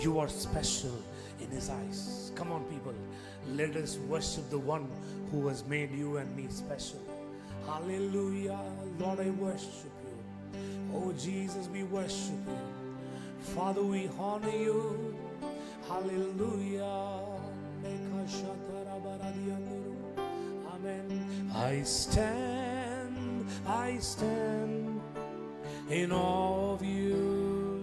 You 0.00 0.18
are 0.18 0.28
special 0.28 1.00
in 1.40 1.48
His 1.48 1.70
eyes. 1.70 2.32
Come 2.34 2.50
on, 2.50 2.64
people. 2.64 2.92
Let 3.46 3.76
us 3.76 3.98
worship 4.08 4.50
the 4.50 4.58
one 4.58 4.90
who 5.30 5.46
has 5.46 5.64
made 5.64 5.92
you 5.92 6.16
and 6.16 6.34
me 6.36 6.46
special. 6.48 7.00
Hallelujah. 7.66 8.58
Lord, 8.98 9.20
I 9.20 9.30
worship 9.30 9.92
you. 10.04 10.60
Oh, 10.92 11.12
Jesus, 11.12 11.68
we 11.68 11.84
worship 11.84 12.42
you. 12.48 12.58
Father, 13.54 13.82
we 13.82 14.10
honor 14.18 14.50
you. 14.50 15.16
Hallelujah. 15.88 17.24
I 20.86 21.82
stand, 21.82 23.46
I 23.66 23.96
stand 23.98 25.00
in 25.88 26.12
awe 26.12 26.74
of 26.74 26.84
you. 26.84 27.82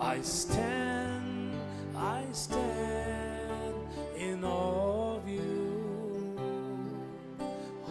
I 0.00 0.22
stand, 0.22 1.54
I 1.94 2.24
stand 2.32 3.74
in 4.16 4.42
awe 4.42 5.16
of 5.16 5.28
you. 5.28 6.38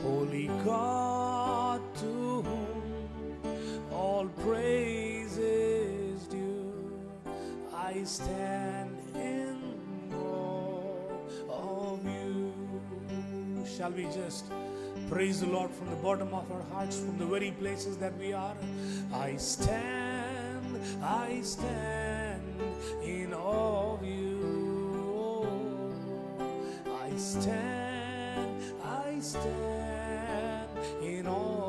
Holy 0.01 0.47
God, 0.65 1.81
to 1.99 2.41
whom 2.41 3.37
all 3.91 4.27
praise 4.43 5.37
is 5.37 6.25
due, 6.27 6.73
I 7.71 8.03
stand 8.03 8.66
Shall 13.77 13.91
we 13.91 14.05
just 14.05 14.45
praise 15.07 15.41
the 15.41 15.45
Lord 15.45 15.69
from 15.69 15.91
the 15.91 15.97
bottom 15.97 16.33
of 16.33 16.51
our 16.51 16.63
hearts, 16.73 16.97
from 16.99 17.19
the 17.19 17.27
very 17.27 17.51
places 17.51 17.95
that 17.97 18.17
we 18.17 18.33
are? 18.33 18.55
I 19.13 19.35
stand, 19.35 20.81
I 21.03 21.41
stand 21.41 22.41
in 23.03 23.35
awe 23.35 23.93
of 23.93 24.03
you. 24.03 25.93
I 26.87 27.15
stand, 27.17 28.63
I 28.83 29.19
stand 29.19 30.69
in 31.03 31.27
awe 31.27 31.66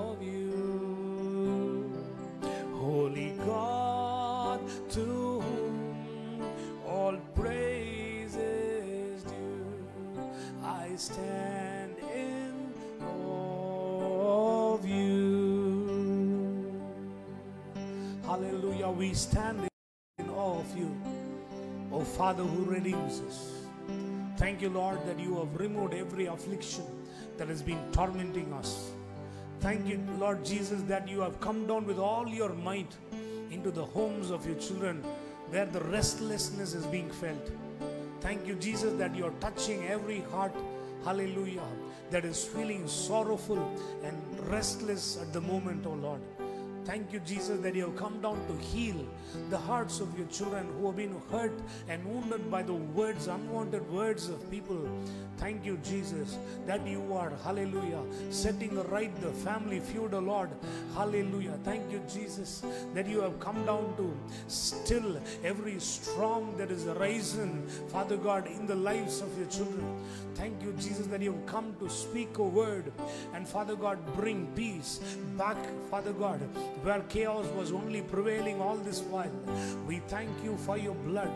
We 18.99 19.15
stand 19.15 19.69
in 20.19 20.29
awe 20.31 20.59
of 20.59 20.77
you, 20.77 20.91
O 21.93 22.01
Father 22.01 22.43
who 22.43 22.65
redeems 22.65 23.21
us. 23.21 23.53
Thank 24.37 24.61
you, 24.61 24.71
Lord, 24.71 24.99
that 25.07 25.21
you 25.21 25.37
have 25.37 25.55
removed 25.61 25.95
every 25.95 26.27
affliction 26.27 26.83
that 27.37 27.47
has 27.47 27.63
been 27.63 27.79
tormenting 27.93 28.53
us. 28.53 28.91
Thank 29.61 29.87
you, 29.87 30.01
Lord 30.19 30.45
Jesus, 30.45 30.83
that 30.89 31.07
you 31.07 31.21
have 31.21 31.39
come 31.39 31.65
down 31.69 31.87
with 31.87 32.01
all 32.01 32.27
your 32.27 32.53
might 32.55 32.97
into 33.53 33.71
the 33.71 33.85
homes 33.85 34.31
of 34.31 34.45
your 34.45 34.57
children 34.57 35.05
where 35.51 35.67
the 35.67 35.81
restlessness 35.85 36.75
is 36.75 36.85
being 36.87 37.09
felt. 37.09 37.53
Thank 38.21 38.49
you, 38.49 38.57
Jesus, 38.57 38.99
that 38.99 39.15
you 39.15 39.27
are 39.27 39.39
touching 39.39 39.87
every 39.87 40.23
heart, 40.33 40.57
hallelujah, 41.05 41.69
that 42.11 42.25
is 42.25 42.45
feeling 42.45 42.89
sorrowful 42.89 43.63
and 44.03 44.49
restless 44.49 45.19
at 45.23 45.33
the 45.33 45.41
moment, 45.41 45.87
oh 45.87 45.95
Lord. 45.95 46.21
Thank 46.89 47.13
you, 47.13 47.21
Jesus, 47.21 47.61
that 47.61 47.75
you 47.75 47.83
have 47.83 47.97
come 47.97 48.19
down 48.23 48.41
to 48.47 48.57
heal 48.65 48.97
the 49.51 49.59
hearts 49.59 50.01
of 50.01 50.17
your 50.19 50.27
children 50.29 50.67
who 50.79 50.87
have 50.87 50.97
been 50.97 51.15
hurt 51.31 51.53
and 51.87 52.03
wounded 52.03 52.51
by 52.51 52.63
the 52.63 52.73
words, 52.73 53.27
unwanted 53.27 53.87
words 53.91 54.31
of 54.31 54.51
people. 54.51 54.89
Thank 55.37 55.67
you, 55.67 55.79
Jesus, 55.85 56.39
that 56.67 56.87
you 56.87 57.13
are, 57.13 57.31
hallelujah, 57.45 58.01
setting 58.31 58.75
right 58.89 59.15
the 59.21 59.33
family 59.33 59.81
feud, 59.81 60.15
O 60.15 60.19
Lord. 60.19 60.49
Hallelujah. 60.95 61.59
Thank 61.63 61.93
you, 61.93 62.01
Jesus, 62.11 62.63
that 62.95 63.07
you 63.07 63.21
have 63.21 63.39
come 63.39 63.67
down 63.67 63.93
to 63.99 64.17
still 64.47 65.21
every 65.45 65.79
storm 65.81 66.57
that 66.57 66.71
is 66.71 66.87
arisen, 66.87 67.69
Father 67.89 68.17
God, 68.17 68.47
in 68.47 68.67
the 68.67 68.75
lives 68.75 69.21
of 69.21 69.37
your 69.37 69.49
children. 69.49 69.85
Thank 70.35 70.63
you, 70.63 70.73
Jesus, 70.79 71.07
that 71.09 71.21
you 71.21 71.33
have 71.33 71.47
come 71.47 71.77
to 71.81 71.91
speak 71.91 72.39
a 72.39 72.43
word 72.43 72.93
and, 73.35 73.47
Father 73.47 73.77
God, 73.77 73.99
bring 74.17 74.47
peace 74.57 75.01
back, 75.37 75.59
Father 75.91 76.13
God, 76.13 76.41
where 76.83 77.01
chaos 77.09 77.47
was 77.57 77.73
only 77.73 78.03
prevailing 78.03 78.61
all 78.61 78.77
this 78.77 79.01
while. 79.01 79.33
We 79.87 80.01
thank 80.09 80.31
you 80.45 80.57
for 80.57 80.77
your 80.77 80.95
blood. 80.95 81.33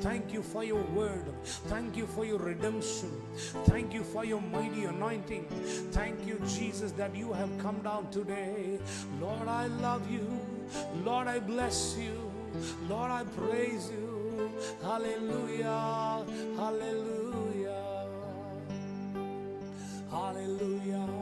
Thank 0.00 0.32
you 0.32 0.42
for 0.42 0.64
your 0.64 0.82
word. 0.94 1.24
Thank 1.66 1.96
you 1.96 2.06
for 2.06 2.24
your 2.24 2.38
redemption. 2.38 3.10
Thank 3.64 3.94
you 3.94 4.02
for 4.02 4.24
your 4.24 4.40
mighty 4.40 4.84
anointing. 4.84 5.46
Thank 5.92 6.26
you, 6.26 6.40
Jesus, 6.46 6.92
that 6.92 7.14
you 7.14 7.32
have 7.32 7.50
come 7.58 7.80
down 7.82 8.10
today. 8.10 8.78
Lord, 9.20 9.48
I 9.48 9.66
love 9.66 10.10
you. 10.10 10.26
Lord, 11.04 11.26
I 11.26 11.38
bless 11.38 11.96
you. 11.98 12.30
Lord, 12.88 13.10
I 13.10 13.24
praise 13.24 13.90
you. 13.90 14.50
Hallelujah. 14.82 16.24
Hallelujah. 16.56 18.06
Hallelujah. 20.10 21.21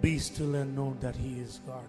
Be 0.00 0.18
still 0.18 0.54
and 0.54 0.74
know 0.74 0.96
that 1.00 1.14
He 1.14 1.40
is 1.40 1.60
God. 1.66 1.84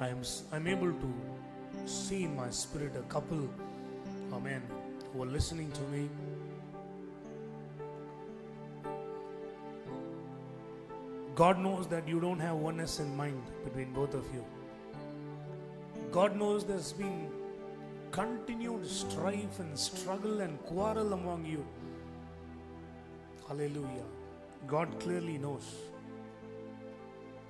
I 0.00 0.08
am 0.08 0.22
I'm 0.52 0.66
able 0.66 0.92
to 0.92 1.14
see 1.84 2.24
in 2.24 2.34
my 2.34 2.50
spirit 2.50 2.96
a 2.96 3.02
couple, 3.02 3.48
amen, 4.32 4.62
who 5.12 5.22
are 5.22 5.26
listening 5.26 5.70
to 5.72 5.82
me. 5.82 6.08
God 11.34 11.58
knows 11.58 11.86
that 11.88 12.08
you 12.08 12.20
don't 12.20 12.38
have 12.38 12.56
oneness 12.56 13.00
in 13.00 13.16
mind 13.16 13.42
between 13.64 13.92
both 13.92 14.14
of 14.14 14.24
you. 14.32 14.44
God 16.12 16.36
knows 16.36 16.64
there's 16.64 16.92
been 16.92 17.28
continued 18.10 18.86
strife 18.86 19.58
and 19.58 19.76
struggle 19.76 20.40
and 20.40 20.62
quarrel 20.64 21.12
among 21.12 21.44
you. 21.44 21.66
Hallelujah. 23.48 24.04
God 24.66 24.98
clearly 25.00 25.36
knows. 25.38 25.74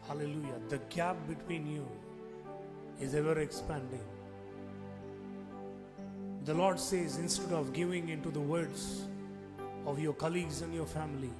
Hallelujah. 0.08 0.58
The 0.68 0.78
gap 0.90 1.16
between 1.28 1.66
you 1.66 1.86
is 3.00 3.14
ever 3.14 3.38
expanding. 3.38 4.00
The 6.44 6.52
Lord 6.52 6.78
says, 6.78 7.18
instead 7.18 7.52
of 7.52 7.72
giving 7.72 8.08
into 8.10 8.30
the 8.30 8.40
words 8.40 9.04
of 9.86 9.98
your 9.98 10.12
colleagues 10.12 10.60
and 10.62 10.74
your 10.74 10.84
family, 10.84 11.30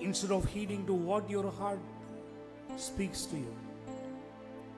instead 0.00 0.32
of 0.32 0.44
heeding 0.46 0.86
to 0.86 0.94
what 0.94 1.28
your 1.30 1.50
heart 1.52 1.78
speaks 2.76 3.26
to 3.26 3.36
you, 3.36 3.54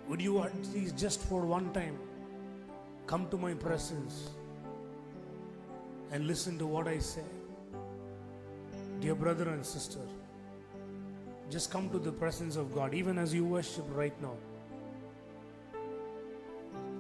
would 0.09 0.21
you 0.21 0.43
at 0.43 0.55
least 0.75 0.99
just 0.99 1.23
for 1.23 1.43
one 1.43 1.73
time 1.73 1.97
come 3.07 3.29
to 3.31 3.39
my 3.39 3.55
presence 3.55 4.31
and 6.11 6.27
listen 6.27 6.59
to 6.59 6.67
what 6.67 6.89
I 6.89 6.99
say? 6.99 7.25
Dear 9.01 9.15
brother 9.15 9.49
and 9.49 9.65
sister, 9.65 10.01
Just 11.51 11.71
come 11.73 11.89
to 11.91 11.99
the 11.99 12.13
presence 12.13 12.57
of 12.57 12.73
God, 12.75 12.95
even 12.95 13.19
as 13.19 13.35
you 13.35 13.45
worship 13.45 13.87
right 14.01 14.19
now. 14.23 14.35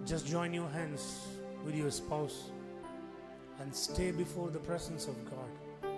Just 0.04 0.26
join 0.26 0.54
your 0.54 0.68
hands 0.70 1.28
with 1.64 1.76
your 1.76 1.90
spouse 1.90 2.50
and 3.60 3.74
stay 3.74 4.10
before 4.10 4.48
the 4.48 4.58
presence 4.58 5.06
of 5.06 5.20
God. 5.26 5.92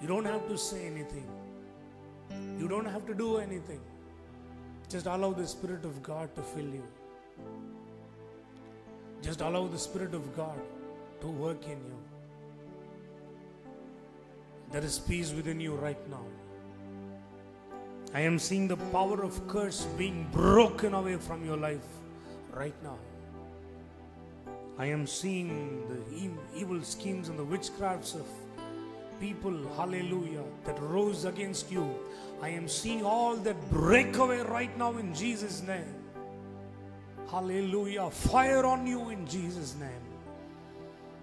You 0.00 0.08
don't 0.08 0.24
have 0.24 0.48
to 0.48 0.58
say 0.58 0.86
anything, 0.86 1.28
you 2.58 2.66
don't 2.66 2.86
have 2.86 3.06
to 3.06 3.14
do 3.14 3.36
anything. 3.36 3.80
Just 4.88 5.06
allow 5.06 5.32
the 5.32 5.46
Spirit 5.46 5.84
of 5.84 6.02
God 6.02 6.34
to 6.34 6.42
fill 6.42 6.72
you. 6.80 6.84
Just 9.22 9.42
allow 9.42 9.66
the 9.68 9.78
Spirit 9.78 10.14
of 10.14 10.34
God 10.36 10.58
to 11.20 11.28
work 11.28 11.64
in 11.64 11.78
you. 11.92 12.15
There 14.72 14.82
is 14.82 14.98
peace 14.98 15.32
within 15.32 15.60
you 15.60 15.74
right 15.74 16.10
now. 16.10 16.24
I 18.14 18.20
am 18.20 18.38
seeing 18.38 18.68
the 18.68 18.76
power 18.76 19.22
of 19.22 19.46
curse 19.46 19.84
being 19.98 20.26
broken 20.32 20.94
away 20.94 21.16
from 21.16 21.44
your 21.44 21.56
life 21.56 21.86
right 22.52 22.74
now. 22.82 22.98
I 24.78 24.86
am 24.86 25.06
seeing 25.06 25.86
the 25.88 26.58
evil 26.58 26.82
schemes 26.82 27.28
and 27.28 27.38
the 27.38 27.44
witchcrafts 27.44 28.14
of 28.14 28.26
people, 29.20 29.54
hallelujah, 29.76 30.44
that 30.64 30.80
rose 30.80 31.24
against 31.24 31.70
you. 31.70 31.94
I 32.42 32.50
am 32.50 32.68
seeing 32.68 33.04
all 33.04 33.36
that 33.36 33.70
break 33.70 34.16
away 34.18 34.40
right 34.40 34.76
now 34.76 34.96
in 34.98 35.14
Jesus' 35.14 35.62
name. 35.62 35.94
Hallelujah. 37.30 38.10
Fire 38.10 38.64
on 38.64 38.86
you 38.86 39.08
in 39.10 39.26
Jesus' 39.26 39.74
name. 39.76 40.05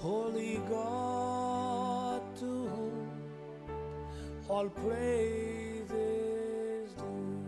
Holy 0.00 0.60
God, 0.68 2.22
to 2.36 2.44
whom 2.44 3.10
all 4.48 4.68
praise 4.68 5.90
is 5.90 6.92
due. 6.92 7.46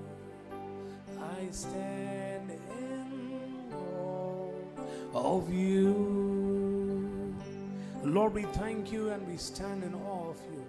I 1.21 1.51
stand 1.53 2.51
in 2.51 3.73
awe 3.73 4.51
of 5.15 5.53
you. 5.53 7.37
Lord, 8.03 8.35
we 8.35 8.43
thank 8.43 8.91
you 8.91 9.11
and 9.11 9.27
we 9.29 9.37
stand 9.37 9.85
in 9.85 9.95
awe 9.95 10.31
of 10.31 10.41
you. 10.53 10.65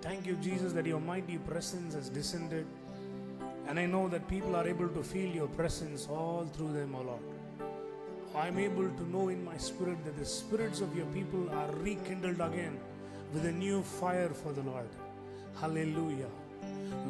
Thank 0.00 0.24
you, 0.24 0.36
Jesus, 0.36 0.72
that 0.74 0.86
your 0.86 1.00
mighty 1.00 1.38
presence 1.38 1.94
has 1.94 2.08
descended. 2.08 2.66
And 3.66 3.78
I 3.80 3.86
know 3.86 4.08
that 4.08 4.28
people 4.28 4.54
are 4.54 4.68
able 4.68 4.88
to 4.88 5.02
feel 5.02 5.28
your 5.28 5.48
presence 5.48 6.06
all 6.08 6.48
through 6.54 6.72
them, 6.74 6.94
O 6.94 7.02
Lord. 7.02 7.27
I'm 8.38 8.58
able 8.58 8.88
to 8.88 9.10
know 9.10 9.30
in 9.30 9.44
my 9.44 9.56
spirit 9.56 10.04
that 10.04 10.16
the 10.16 10.24
spirits 10.24 10.80
of 10.80 10.96
your 10.96 11.06
people 11.06 11.50
are 11.50 11.70
rekindled 11.72 12.40
again 12.40 12.78
with 13.34 13.44
a 13.46 13.50
new 13.50 13.82
fire 13.82 14.28
for 14.28 14.52
the 14.52 14.62
Lord. 14.62 14.88
Hallelujah. 15.60 16.30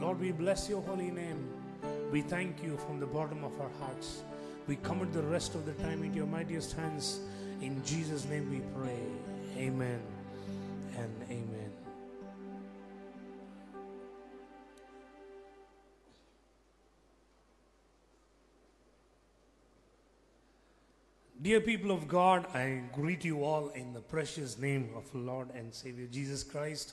Lord, 0.01 0.21
we 0.21 0.33
bless 0.33 0.71
your 0.71 0.81
holy 0.81 1.11
name. 1.11 1.47
We 2.11 2.23
thank 2.23 2.63
you 2.63 2.79
from 2.79 2.99
the 2.99 3.07
bottom 3.07 3.45
of 3.45 3.61
our 3.61 3.71
hearts. 3.79 4.23
We 4.67 4.77
commit 4.77 5.13
the 5.13 5.23
rest 5.23 5.55
of 5.55 5.67
the 5.67 5.75
time 5.75 6.03
into 6.03 6.17
your 6.17 6.27
mightiest 6.27 6.73
hands. 6.73 7.21
In 7.61 7.85
Jesus' 7.85 8.25
name 8.25 8.51
we 8.51 8.61
pray. 8.81 9.03
Amen 9.59 10.01
and 10.97 11.15
amen. 11.31 11.68
Dear 21.49 21.63
people 21.63 21.91
of 21.91 22.07
God, 22.07 22.45
I 22.55 22.83
greet 22.93 23.25
you 23.25 23.43
all 23.43 23.71
in 23.71 23.95
the 23.95 24.03
precious 24.03 24.59
name 24.59 24.91
of 24.95 25.05
Lord 25.15 25.49
and 25.55 25.73
Savior 25.73 26.07
Jesus 26.07 26.45
Christ. 26.45 26.93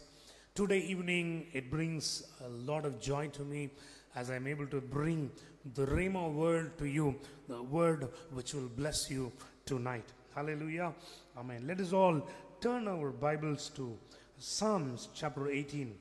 Today 0.54 0.80
evening, 0.80 1.48
it 1.52 1.70
brings 1.70 2.24
a 2.42 2.48
lot 2.48 2.86
of 2.86 3.02
joy 3.02 3.28
to 3.34 3.42
me 3.42 3.70
as 4.16 4.30
I'm 4.30 4.48
able 4.48 4.66
to 4.68 4.80
bring 4.80 5.30
the 5.74 5.86
Rhema 5.86 6.32
word 6.32 6.78
to 6.78 6.86
you, 6.86 7.16
the 7.50 7.62
word 7.64 8.08
which 8.32 8.54
will 8.54 8.70
bless 8.78 9.12
you 9.12 9.30
tonight. 9.66 10.06
Hallelujah. 10.34 10.94
Amen. 11.38 11.68
Let 11.68 11.82
us 11.82 11.92
all 11.92 12.26
turn 12.62 12.88
our 12.88 13.12
Bibles 13.12 13.70
to 13.76 13.98
Psalms 14.38 15.10
chapter 15.14 15.50
18. 15.50 15.94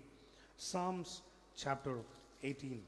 Psalms 0.56 1.22
chapter 1.56 1.96
18. 2.44 2.80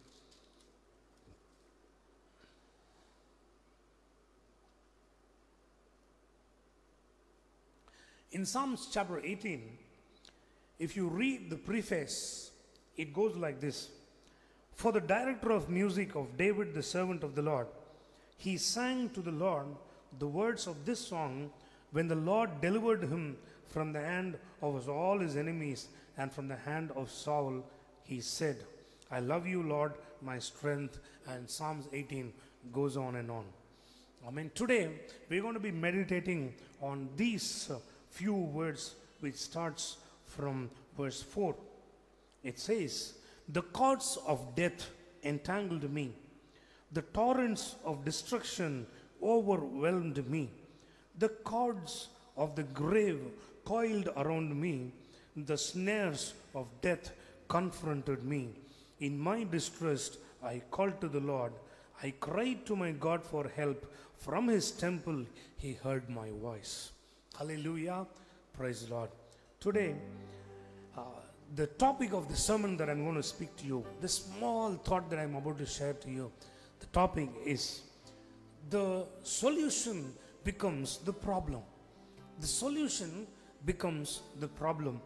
In 8.37 8.44
Psalms 8.44 8.88
chapter 8.92 9.18
18, 9.18 9.62
if 10.79 10.94
you 10.94 11.09
read 11.09 11.49
the 11.49 11.57
preface, 11.57 12.51
it 12.94 13.14
goes 13.14 13.35
like 13.35 13.61
this 13.61 13.88
For 14.75 14.92
the 14.92 15.01
director 15.01 15.53
of 15.53 15.70
music 15.70 16.14
of 16.14 16.37
David, 16.37 16.75
the 16.75 16.83
servant 16.83 17.25
of 17.25 17.35
the 17.35 17.40
Lord, 17.40 17.66
he 18.37 18.59
sang 18.59 19.09
to 19.14 19.22
the 19.22 19.31
Lord 19.31 19.68
the 20.18 20.27
words 20.27 20.66
of 20.66 20.85
this 20.85 21.01
song 21.01 21.51
when 21.92 22.09
the 22.09 22.14
Lord 22.14 22.61
delivered 22.61 23.05
him 23.05 23.38
from 23.68 23.94
the 23.94 24.03
hand 24.03 24.37
of 24.61 24.87
all 24.87 25.18
his 25.18 25.38
enemies 25.38 25.88
and 26.18 26.31
from 26.31 26.46
the 26.46 26.57
hand 26.57 26.90
of 26.94 27.11
Saul. 27.11 27.64
He 28.05 28.20
said, 28.20 28.59
I 29.11 29.20
love 29.20 29.46
you, 29.46 29.62
Lord, 29.62 29.94
my 30.20 30.38
strength. 30.38 30.99
And 31.27 31.49
Psalms 31.49 31.88
18 31.90 32.35
goes 32.70 32.99
on 32.99 33.16
and 33.16 33.31
on. 33.31 33.46
I 34.29 34.31
mean, 34.31 34.51
today 34.55 34.90
we're 35.31 35.40
going 35.40 35.55
to 35.55 35.68
be 35.70 35.70
meditating 35.70 36.53
on 36.83 37.09
these 37.16 37.70
few 38.16 38.35
words, 38.35 38.94
which 39.20 39.37
starts 39.37 39.98
from 40.24 40.70
verse 40.96 41.22
4. 41.22 41.55
It 42.42 42.59
says, 42.59 43.14
The 43.48 43.62
cords 43.62 44.18
of 44.26 44.55
death 44.55 44.90
entangled 45.22 45.90
me, 45.92 46.12
the 46.92 47.02
torrents 47.02 47.76
of 47.85 48.05
destruction 48.05 48.87
overwhelmed 49.22 50.26
me, 50.31 50.48
the 51.18 51.29
cords 51.29 52.09
of 52.37 52.55
the 52.57 52.62
grave 52.62 53.20
coiled 53.64 54.09
around 54.16 54.59
me, 54.59 54.92
the 55.37 55.59
snares 55.59 56.33
of 56.55 56.66
death 56.81 57.12
confronted 57.48 58.24
me. 58.24 58.48
In 59.00 59.18
my 59.18 59.44
distress, 59.44 60.16
I 60.42 60.62
called 60.70 61.00
to 61.02 61.09
the 61.09 61.20
Lord. 61.20 61.52
I 62.02 62.12
cried 62.20 62.64
to 62.66 62.76
my 62.76 62.92
God 62.92 63.24
for 63.24 63.48
help. 63.48 63.92
From 64.16 64.48
his 64.48 64.70
temple, 64.70 65.24
he 65.59 65.72
heard 65.74 66.09
my 66.09 66.31
voice. 66.31 66.92
Hallelujah. 67.38 68.07
Praise 68.57 68.87
the 68.87 68.94
Lord. 68.94 69.11
Today, 69.61 69.94
uh, 70.96 71.03
the 71.55 71.66
topic 71.66 72.14
of 72.14 72.29
the 72.31 72.37
sermon 72.37 72.79
that 72.79 72.89
I'm 72.89 73.05
going 73.05 73.16
to 73.16 73.22
speak 73.22 73.55
to 73.57 73.66
you, 73.66 73.84
the 74.01 74.09
small 74.09 74.72
thought 74.72 75.11
that 75.11 75.18
I'm 75.18 75.34
about 75.34 75.59
to 75.59 75.66
share 75.66 75.93
to 75.93 76.11
you, 76.11 76.32
the 76.80 76.87
topic 76.87 77.28
is 77.45 77.82
the 78.70 79.05
solution 79.22 80.14
becomes 80.45 80.97
the 81.05 81.12
problem. 81.12 81.61
The 82.41 82.47
solution 82.47 83.26
becomes 83.66 84.22
the 84.41 84.49
problem. 84.49 85.03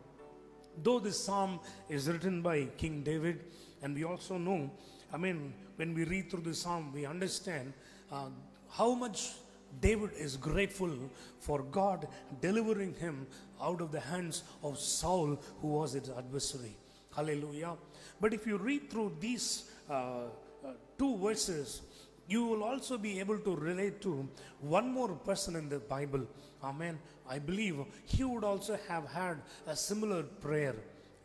Though 0.85 1.01
this 1.01 1.18
psalm 1.18 1.59
is 1.89 2.09
written 2.09 2.43
by 2.43 2.66
King 2.76 3.03
David, 3.03 3.45
and 3.83 3.93
we 3.93 4.05
also 4.05 4.39
know, 4.39 4.70
I 5.12 5.16
mean, 5.16 5.53
when 5.74 5.95
we 5.95 6.05
read 6.05 6.31
through 6.31 6.43
the 6.43 6.55
psalm, 6.55 6.93
we 6.95 7.07
understand 7.07 7.72
uh, 8.12 8.26
how 8.68 8.95
much 8.95 9.33
David 9.81 10.11
is 10.16 10.37
grateful 10.37 10.91
for 11.39 11.62
God 11.62 12.09
delivering 12.41 12.95
him 12.95 13.27
out 13.62 13.81
of 13.81 13.93
the 13.93 14.01
hands 14.01 14.43
of 14.62 14.79
Saul, 14.79 15.39
who 15.61 15.68
was 15.68 15.93
his 15.93 16.11
adversary. 16.11 16.77
Hallelujah. 17.14 17.77
But 18.21 18.35
if 18.35 18.47
you 18.47 18.57
read 18.57 18.91
through 18.91 19.16
these 19.21 19.71
uh, 19.89 19.93
uh, 19.93 20.73
two 20.99 21.16
verses, 21.18 21.83
you 22.29 22.45
will 22.45 22.62
also 22.62 22.97
be 22.97 23.18
able 23.18 23.39
to 23.39 23.57
relate 23.57 24.01
to 24.03 24.29
one 24.61 24.93
more 24.93 25.09
person 25.09 25.57
in 25.57 25.68
the 25.68 25.81
Bible. 25.81 26.27
Amen. 26.62 26.99
I 27.29 27.39
believe 27.39 27.79
he 28.05 28.23
would 28.25 28.45
also 28.45 28.79
have 28.89 29.09
had 29.09 29.39
a 29.66 29.75
similar 29.75 30.23
prayer. 30.23 30.77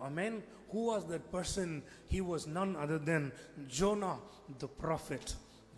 Amen. 0.02 0.42
Who 0.72 0.88
was 0.88 1.06
that 1.08 1.32
person? 1.32 1.84
He 2.08 2.22
was 2.22 2.48
none 2.48 2.76
other 2.76 2.98
than 2.98 3.32
Jonah 3.68 4.18
the 4.60 4.68
prophet. 4.68 5.36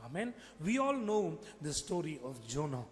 Amen. 0.08 0.34
We 0.64 0.80
all 0.80 0.96
know 0.96 1.38
the 1.62 1.74
story 1.74 2.20
of 2.24 2.46
Jonah. 2.48 2.84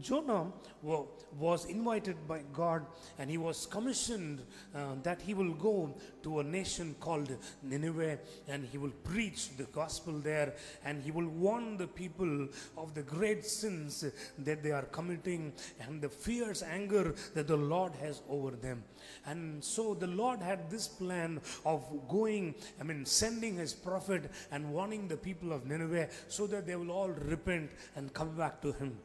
Jonah 0.00 0.50
was 0.82 1.66
invited 1.66 2.16
by 2.26 2.40
God 2.52 2.86
and 3.18 3.30
he 3.30 3.36
was 3.36 3.66
commissioned 3.66 4.40
uh, 4.74 4.94
that 5.02 5.20
he 5.20 5.34
will 5.34 5.52
go 5.52 5.94
to 6.22 6.40
a 6.40 6.42
nation 6.42 6.96
called 6.98 7.36
Nineveh 7.62 8.18
and 8.48 8.64
he 8.64 8.78
will 8.78 8.92
preach 9.04 9.54
the 9.58 9.64
gospel 9.64 10.14
there 10.14 10.54
and 10.84 11.02
he 11.02 11.10
will 11.10 11.28
warn 11.28 11.76
the 11.76 11.86
people 11.86 12.48
of 12.78 12.94
the 12.94 13.02
great 13.02 13.44
sins 13.44 14.04
that 14.38 14.62
they 14.62 14.70
are 14.70 14.84
committing 14.84 15.52
and 15.80 16.00
the 16.00 16.08
fierce 16.08 16.62
anger 16.62 17.14
that 17.34 17.46
the 17.46 17.56
Lord 17.56 17.94
has 17.96 18.22
over 18.30 18.52
them. 18.52 18.82
And 19.26 19.62
so 19.62 19.92
the 19.92 20.06
Lord 20.06 20.40
had 20.40 20.70
this 20.70 20.88
plan 20.88 21.40
of 21.66 21.84
going, 22.08 22.54
I 22.80 22.84
mean, 22.84 23.04
sending 23.04 23.56
his 23.56 23.74
prophet 23.74 24.30
and 24.50 24.72
warning 24.72 25.06
the 25.06 25.18
people 25.18 25.52
of 25.52 25.66
Nineveh 25.66 26.08
so 26.28 26.46
that 26.46 26.66
they 26.66 26.76
will 26.76 26.90
all 26.90 27.10
repent 27.10 27.70
and 27.94 28.12
come 28.14 28.34
back 28.36 28.62
to 28.62 28.72
him. 28.72 28.98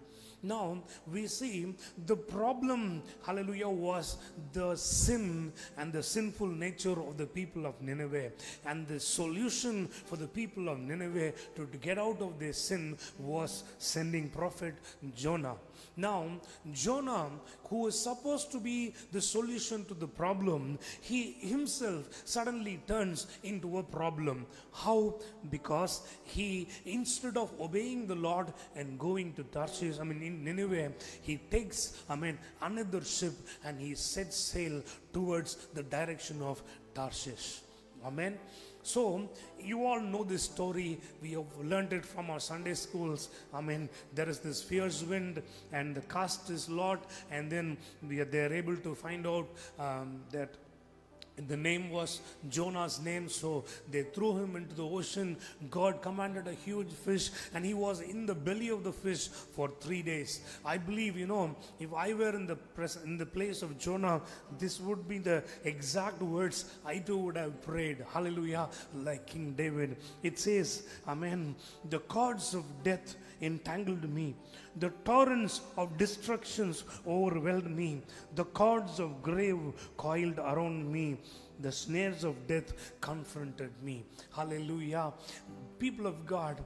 Now 0.44 0.84
we 1.12 1.28
see 1.28 1.76
the 2.06 2.16
problem, 2.16 3.02
hallelujah, 3.26 3.70
was 3.70 4.18
the 4.54 4.76
sin 4.76 5.52
and 5.78 5.92
the 5.92 6.04
sinful 6.04 6.48
nature 6.48 7.00
of 7.00 7.18
the 7.18 7.26
people 7.26 7.66
of 7.66 7.82
Nineveh. 7.82 8.32
And 8.66 8.88
the 8.88 9.00
solution 9.00 9.88
for 9.88 10.16
the 10.16 10.28
people 10.28 10.70
of 10.70 10.80
Nineveh 10.80 11.34
to, 11.56 11.66
get 11.82 11.98
out 11.98 12.22
of 12.22 12.40
their 12.40 12.54
sin 12.54 12.98
was 13.20 13.64
sending 13.78 14.30
prophet 14.30 14.76
Jonah. 15.16 15.56
Now, 15.98 16.28
Jonah, 16.72 17.32
who 17.66 17.82
was 17.82 18.00
supposed 18.00 18.52
to 18.52 18.60
be 18.60 18.94
the 19.12 19.20
solution 19.20 19.84
to 19.86 19.96
the 19.96 20.08
problem, 20.08 20.78
he 21.02 21.32
himself 21.34 22.08
suddenly 22.24 22.80
turns 22.88 23.26
into 23.44 23.80
a 23.80 23.84
problem. 23.84 24.46
How? 24.72 25.16
Because 25.50 26.08
he, 26.24 26.70
instead 26.86 27.36
of 27.36 27.52
obeying 27.60 28.06
the 28.06 28.16
Lord 28.16 28.54
and 28.76 29.00
going 29.00 29.34
to 29.34 29.44
Tarshish, 29.44 29.98
I 30.00 30.04
mean, 30.04 30.22
in 30.22 30.44
Nineveh, 30.44 30.94
he 31.24 31.38
takes, 31.38 32.04
I 32.08 32.16
mean, 32.16 32.38
another 32.62 33.04
ship 33.04 33.34
and 33.66 33.82
he 33.82 33.96
sets 33.96 34.38
sail 34.38 34.84
towards 35.12 35.56
the 35.74 35.82
direction 35.82 36.44
of 36.44 36.62
Tarshish. 36.94 37.62
Amen. 38.06 38.38
So, 38.88 39.28
you 39.60 39.86
all 39.86 40.00
know 40.00 40.24
this 40.24 40.44
story. 40.44 40.98
We 41.22 41.32
have 41.32 41.58
learned 41.62 41.92
it 41.92 42.06
from 42.06 42.30
our 42.30 42.40
Sunday 42.40 42.74
schools. 42.74 43.28
I 43.54 43.60
mean, 43.60 43.90
there 44.16 44.30
is 44.30 44.40
this 44.40 44.64
fierce 44.64 45.04
wind, 45.04 45.44
and 45.74 45.94
the 45.94 46.00
cast 46.02 46.50
is 46.50 46.70
lot, 46.70 47.04
and 47.30 47.52
then 47.52 47.76
we 48.08 48.22
are, 48.22 48.26
they 48.26 48.46
are 48.46 48.54
able 48.54 48.78
to 48.78 48.96
find 48.96 49.28
out 49.28 49.50
um, 49.78 50.22
that 50.32 50.56
the 51.48 51.58
name 51.58 51.90
was 51.92 52.22
Jonah's 52.50 53.00
name, 53.00 53.30
so 53.30 53.64
they 53.92 54.04
threw 54.04 54.36
him 54.38 54.56
into 54.56 54.74
the 54.76 54.84
ocean. 54.84 55.38
God 55.70 56.02
commanded 56.02 56.48
a 56.48 56.54
huge 56.54 56.92
fish, 56.92 57.30
and 57.54 57.64
he 57.64 57.74
was 57.74 58.02
in 58.02 58.26
the 58.26 58.34
belly 58.34 58.70
of 58.70 58.84
the 58.84 58.92
fish 58.92 59.28
for 59.28 59.70
three 59.80 60.02
days. 60.02 60.42
I 60.66 60.78
believe, 60.78 61.18
you 61.18 61.28
know, 61.28 61.56
if 61.80 61.94
I 61.94 62.14
were 62.14 62.36
in 62.36 62.48
the 62.48 62.56
pres- 62.56 62.98
in 63.04 63.18
the 63.18 63.26
place 63.26 63.62
of 63.62 63.78
Jonah, 63.78 64.22
this 64.58 64.80
would 64.80 65.08
be 65.08 65.20
the 65.20 65.44
exact 65.64 66.22
words 66.22 66.66
I 66.86 66.98
too 67.00 67.18
would 67.18 67.38
have 67.38 67.62
prayed. 67.62 68.04
Hallelujah, 68.12 68.70
like 68.96 69.28
King 69.28 69.54
David. 69.54 69.98
It 70.24 70.40
says, 70.40 70.88
Amen. 71.08 71.56
The 71.90 72.00
cords 72.00 72.54
of 72.54 72.64
death 72.84 73.16
entangled 73.42 74.10
me. 74.10 74.36
The 74.78 74.90
torrents 75.06 75.62
of 75.78 75.98
destructions 75.98 76.84
overwhelmed 77.08 77.76
me. 77.76 78.02
The 78.36 78.46
cords 78.46 79.00
of 79.00 79.22
grave 79.22 79.60
coiled 79.98 80.40
around 80.40 80.92
me. 80.92 81.18
The 81.60 81.72
snares 81.72 82.24
of 82.24 82.46
death 82.46 82.94
confronted 83.02 83.72
me. 83.82 84.06
Hallelujah. 84.36 85.14
People 85.80 86.06
of 86.06 86.26
God, 86.26 86.64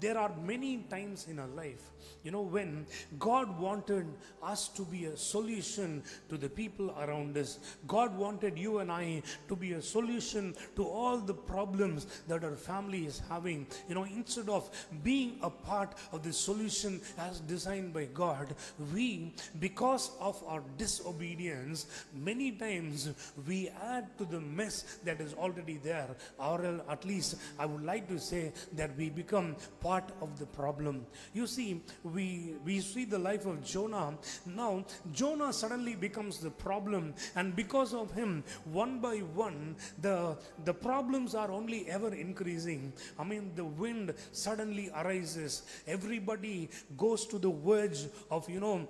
there 0.00 0.18
are 0.18 0.32
many 0.44 0.78
times 0.90 1.28
in 1.28 1.38
our 1.38 1.48
life, 1.48 1.91
you 2.22 2.30
know, 2.30 2.42
when 2.42 2.86
God 3.18 3.58
wanted 3.58 4.06
us 4.42 4.68
to 4.68 4.82
be 4.82 5.06
a 5.06 5.16
solution 5.16 6.02
to 6.28 6.36
the 6.36 6.48
people 6.48 6.94
around 7.00 7.36
us. 7.36 7.58
God 7.86 8.16
wanted 8.16 8.58
you 8.58 8.78
and 8.78 8.90
I 8.90 9.22
to 9.48 9.56
be 9.56 9.72
a 9.72 9.82
solution 9.82 10.54
to 10.76 10.84
all 10.84 11.18
the 11.18 11.34
problems 11.34 12.06
that 12.28 12.44
our 12.44 12.56
family 12.56 13.06
is 13.06 13.22
having. 13.28 13.66
You 13.88 13.94
know, 13.94 14.04
instead 14.04 14.48
of 14.48 14.70
being 15.02 15.38
a 15.42 15.50
part 15.50 15.94
of 16.12 16.22
the 16.22 16.32
solution 16.32 17.00
as 17.18 17.40
designed 17.40 17.92
by 17.92 18.06
God, 18.06 18.54
we, 18.92 19.34
because 19.60 20.10
of 20.20 20.42
our 20.46 20.62
disobedience, 20.76 21.86
many 22.14 22.52
times 22.52 23.10
we 23.46 23.70
add 23.82 24.16
to 24.18 24.24
the 24.24 24.40
mess 24.40 24.98
that 25.04 25.20
is 25.20 25.34
already 25.34 25.78
there. 25.82 26.08
Or 26.38 26.82
at 26.88 27.04
least 27.04 27.36
I 27.58 27.66
would 27.66 27.84
like 27.84 28.08
to 28.08 28.18
say 28.18 28.52
that 28.74 28.96
we 28.96 29.10
become 29.10 29.56
part 29.80 30.12
of 30.20 30.38
the 30.38 30.46
problem. 30.46 31.06
You 31.34 31.46
see, 31.46 31.82
we 32.02 32.54
we 32.64 32.80
see 32.80 33.04
the 33.04 33.18
life 33.18 33.46
of 33.46 33.62
Jonah. 33.64 34.14
Now, 34.46 34.84
Jonah 35.12 35.52
suddenly 35.52 35.94
becomes 35.94 36.38
the 36.38 36.50
problem, 36.50 37.14
and 37.36 37.54
because 37.54 37.94
of 37.94 38.12
him, 38.12 38.44
one 38.64 39.00
by 39.00 39.18
one, 39.18 39.76
the 40.00 40.36
the 40.64 40.74
problems 40.74 41.34
are 41.34 41.50
only 41.50 41.88
ever 41.88 42.14
increasing. 42.14 42.92
I 43.18 43.24
mean, 43.24 43.52
the 43.54 43.64
wind 43.64 44.14
suddenly 44.32 44.90
arises. 44.94 45.62
Everybody 45.86 46.70
goes 46.96 47.26
to 47.26 47.38
the 47.38 47.50
verge 47.50 48.06
of 48.30 48.48
you 48.48 48.60
know 48.60 48.88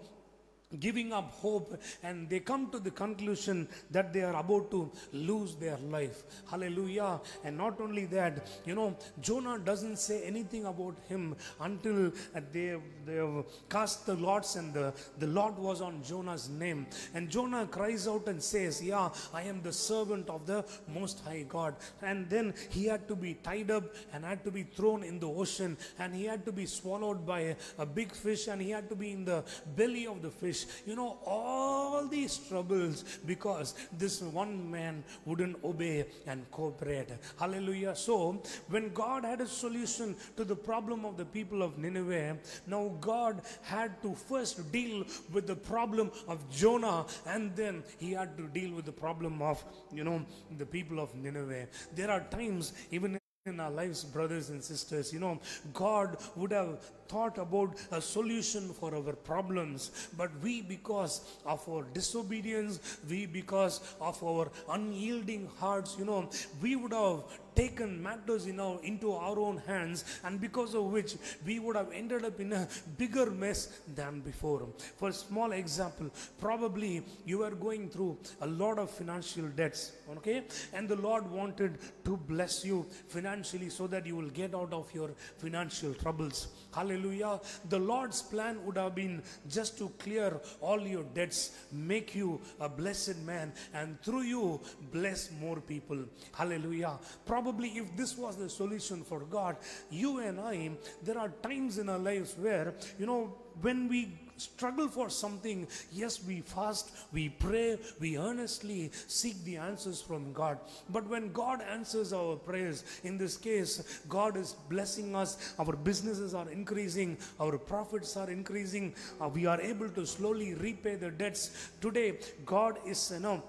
giving 0.80 1.12
up 1.12 1.30
hope 1.32 1.80
and 2.02 2.28
they 2.28 2.40
come 2.40 2.70
to 2.70 2.78
the 2.78 2.90
conclusion 2.90 3.68
that 3.90 4.12
they 4.12 4.22
are 4.22 4.36
about 4.36 4.70
to 4.70 4.90
lose 5.12 5.54
their 5.56 5.76
life. 5.90 6.22
Hallelujah. 6.50 7.20
And 7.44 7.56
not 7.56 7.80
only 7.80 8.06
that 8.06 8.46
you 8.64 8.74
know 8.74 8.96
jonah 9.20 9.58
doesn't 9.58 9.98
say 9.98 10.22
anything 10.22 10.66
about 10.66 10.96
him 11.08 11.36
until 11.60 12.12
they 12.52 12.76
they 13.04 13.16
have 13.16 13.44
cast 13.68 14.06
the 14.06 14.14
lots 14.14 14.56
and 14.56 14.72
the 14.72 14.92
the 15.18 15.26
lot 15.26 15.58
was 15.58 15.80
on 15.80 16.02
jonah's 16.02 16.48
name. 16.48 16.86
And 17.14 17.28
jonah 17.28 17.66
cries 17.66 18.08
out 18.08 18.28
and 18.28 18.42
says 18.42 18.82
yeah 18.82 19.10
i 19.32 19.42
am 19.42 19.62
the 19.62 19.72
servant 19.72 20.28
of 20.28 20.46
the 20.46 20.64
most 20.88 21.24
high 21.24 21.44
god. 21.48 21.76
And 22.02 22.28
then 22.28 22.54
he 22.70 22.86
had 22.86 23.08
to 23.08 23.16
be 23.16 23.34
tied 23.34 23.70
up 23.70 23.84
and 24.12 24.24
had 24.24 24.44
to 24.44 24.50
be 24.50 24.62
thrown 24.62 25.02
in 25.02 25.18
the 25.18 25.28
ocean 25.28 25.76
and 25.98 26.14
he 26.14 26.24
had 26.24 26.44
to 26.44 26.52
be 26.52 26.66
swallowed 26.66 27.26
by 27.26 27.40
a, 27.40 27.56
a 27.78 27.86
big 27.86 28.12
fish 28.12 28.48
and 28.48 28.60
he 28.60 28.70
had 28.70 28.88
to 28.88 28.96
be 28.96 29.12
in 29.12 29.24
the 29.24 29.44
belly 29.76 30.06
of 30.06 30.22
the 30.22 30.30
fish 30.30 30.61
you 30.86 30.96
know, 30.96 31.18
all 31.26 32.06
these 32.06 32.38
troubles 32.38 33.04
because 33.26 33.74
this 33.98 34.20
one 34.22 34.70
man 34.70 35.02
wouldn't 35.24 35.62
obey 35.64 36.06
and 36.26 36.50
cooperate. 36.50 37.08
Hallelujah. 37.38 37.94
So, 37.94 38.42
when 38.68 38.92
God 38.92 39.24
had 39.24 39.40
a 39.40 39.46
solution 39.46 40.16
to 40.36 40.44
the 40.44 40.56
problem 40.56 41.04
of 41.04 41.16
the 41.16 41.24
people 41.24 41.62
of 41.62 41.78
Nineveh, 41.78 42.38
now 42.66 42.92
God 43.00 43.42
had 43.62 44.02
to 44.02 44.14
first 44.14 44.70
deal 44.72 45.04
with 45.32 45.46
the 45.46 45.56
problem 45.56 46.10
of 46.28 46.48
Jonah 46.50 47.06
and 47.26 47.54
then 47.56 47.82
he 47.98 48.12
had 48.12 48.36
to 48.36 48.48
deal 48.48 48.72
with 48.74 48.84
the 48.84 48.92
problem 48.92 49.42
of, 49.42 49.64
you 49.92 50.04
know, 50.04 50.24
the 50.58 50.66
people 50.66 51.00
of 51.00 51.14
Nineveh. 51.14 51.66
There 51.94 52.10
are 52.10 52.20
times, 52.30 52.72
even 52.90 53.21
in 53.44 53.58
our 53.58 53.72
lives, 53.72 54.04
brothers 54.04 54.50
and 54.50 54.62
sisters, 54.62 55.12
you 55.12 55.18
know, 55.18 55.36
God 55.74 56.16
would 56.36 56.52
have 56.52 56.78
thought 57.08 57.38
about 57.38 57.74
a 57.90 58.00
solution 58.00 58.68
for 58.68 58.94
our 58.94 59.14
problems, 59.14 60.10
but 60.16 60.30
we, 60.44 60.62
because 60.62 61.22
of 61.44 61.68
our 61.68 61.82
disobedience, 61.92 62.98
we, 63.10 63.26
because 63.26 63.96
of 64.00 64.22
our 64.22 64.48
unyielding 64.70 65.48
hearts, 65.58 65.96
you 65.98 66.04
know, 66.04 66.30
we 66.60 66.76
would 66.76 66.92
have 66.92 67.24
taken 67.54 68.02
matters 68.02 68.46
in 68.46 68.60
our, 68.60 68.80
into 68.82 69.12
our 69.12 69.38
own 69.38 69.58
hands, 69.66 70.04
and 70.24 70.40
because 70.40 70.74
of 70.74 70.84
which 70.84 71.16
we 71.44 71.58
would 71.58 71.76
have 71.76 71.90
ended 71.92 72.24
up 72.24 72.40
in 72.40 72.52
a 72.52 72.68
bigger 72.98 73.30
mess 73.30 73.80
than 73.94 74.20
before. 74.20 74.68
For 74.96 75.10
a 75.10 75.12
small 75.12 75.52
example, 75.52 76.10
probably 76.40 77.02
you 77.26 77.42
are 77.42 77.50
going 77.50 77.88
through 77.90 78.18
a 78.40 78.46
lot 78.46 78.78
of 78.78 78.90
financial 78.90 79.48
debts, 79.48 79.92
okay, 80.16 80.44
and 80.72 80.88
the 80.88 80.96
Lord 80.96 81.30
wanted 81.30 81.78
to 82.04 82.16
bless 82.16 82.64
you 82.64 82.86
financially 83.08 83.68
so 83.68 83.86
that 83.86 84.06
you 84.06 84.16
will 84.16 84.30
get 84.30 84.54
out 84.54 84.72
of 84.72 84.92
your 84.94 85.10
financial 85.38 85.94
troubles. 85.94 86.48
Hallelujah. 86.74 87.40
The 87.68 87.78
Lord's 87.78 88.22
plan 88.22 88.64
would 88.64 88.76
have 88.76 88.94
been 88.94 89.22
just 89.48 89.76
to 89.78 89.90
clear 89.98 90.40
all 90.60 90.80
your 90.80 91.02
debts, 91.02 91.50
make 91.70 92.14
you 92.14 92.40
a 92.60 92.68
blessed 92.68 93.18
man, 93.18 93.52
and 93.74 94.00
through 94.02 94.22
you 94.22 94.60
bless 94.92 95.30
more 95.40 95.60
people. 95.60 95.98
Hallelujah. 96.32 96.98
Probably 97.26 97.41
if 97.48 97.96
this 97.96 98.16
was 98.16 98.36
the 98.36 98.48
solution 98.48 99.02
for 99.02 99.20
God, 99.20 99.56
you 99.90 100.18
and 100.18 100.40
I, 100.40 100.70
there 101.02 101.18
are 101.18 101.30
times 101.42 101.78
in 101.78 101.88
our 101.88 101.98
lives 101.98 102.34
where, 102.38 102.74
you 102.98 103.06
know, 103.06 103.34
when 103.60 103.88
we 103.88 104.18
struggle 104.36 104.88
for 104.88 105.08
something, 105.08 105.66
yes, 105.92 106.24
we 106.24 106.40
fast, 106.40 106.90
we 107.12 107.28
pray, 107.28 107.78
we 108.00 108.18
earnestly 108.18 108.90
seek 109.06 109.42
the 109.44 109.56
answers 109.56 110.00
from 110.00 110.32
God. 110.32 110.58
But 110.90 111.06
when 111.08 111.32
God 111.32 111.62
answers 111.62 112.12
our 112.12 112.36
prayers, 112.36 112.84
in 113.04 113.18
this 113.18 113.36
case, 113.36 114.02
God 114.08 114.36
is 114.36 114.54
blessing 114.68 115.14
us, 115.14 115.54
our 115.58 115.76
businesses 115.76 116.34
are 116.34 116.50
increasing, 116.50 117.16
our 117.40 117.58
profits 117.58 118.16
are 118.16 118.30
increasing, 118.30 118.94
uh, 119.20 119.28
we 119.28 119.46
are 119.46 119.60
able 119.60 119.88
to 119.90 120.06
slowly 120.06 120.54
repay 120.54 120.96
the 120.96 121.10
debts. 121.10 121.70
Today, 121.80 122.18
God 122.44 122.78
is, 122.86 123.10
know, 123.20 123.42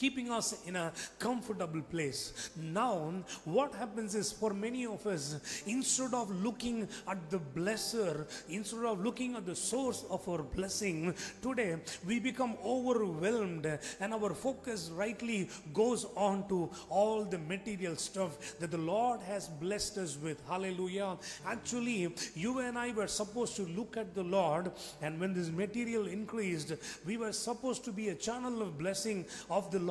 keeping 0.00 0.30
us 0.30 0.48
in 0.66 0.76
a 0.76 0.92
comfortable 1.18 1.82
place. 1.82 2.50
Now, 2.56 3.12
what 3.44 3.74
happens 3.74 4.14
is 4.14 4.32
for 4.32 4.54
many 4.54 4.86
of 4.86 5.06
us, 5.06 5.62
instead 5.66 6.14
of 6.14 6.30
looking 6.42 6.88
at 7.06 7.18
the 7.28 7.38
blesser, 7.38 8.26
instead 8.48 8.86
of 8.86 9.04
looking 9.04 9.34
at 9.36 9.44
the 9.44 9.54
source 9.54 10.06
of 10.08 10.26
our 10.26 10.42
blessing, 10.42 11.14
today 11.42 11.76
we 12.06 12.18
become 12.18 12.56
overwhelmed 12.64 13.66
and 14.00 14.14
our 14.14 14.32
focus 14.32 14.90
rightly 14.94 15.50
goes 15.74 16.06
on 16.16 16.48
to 16.48 16.70
all 16.88 17.24
the 17.24 17.38
material 17.38 17.94
stuff 17.96 18.58
that 18.58 18.70
the 18.70 18.78
Lord 18.78 19.20
has 19.20 19.48
blessed 19.48 19.98
us 19.98 20.16
with. 20.16 20.40
Hallelujah. 20.48 21.18
Actually, 21.46 22.14
you 22.34 22.60
and 22.60 22.78
I 22.78 22.92
were 22.92 23.06
supposed 23.06 23.54
to 23.56 23.66
look 23.66 23.98
at 23.98 24.14
the 24.14 24.22
Lord, 24.22 24.72
and 25.02 25.20
when 25.20 25.34
this 25.34 25.50
material 25.50 26.06
increased, 26.06 26.72
we 27.04 27.18
were 27.18 27.32
supposed 27.32 27.84
to 27.84 27.92
be 27.92 28.08
a 28.08 28.14
channel 28.14 28.62
of 28.62 28.78
blessing 28.78 29.26
of 29.50 29.70
the 29.70 29.78
Lord 29.78 29.89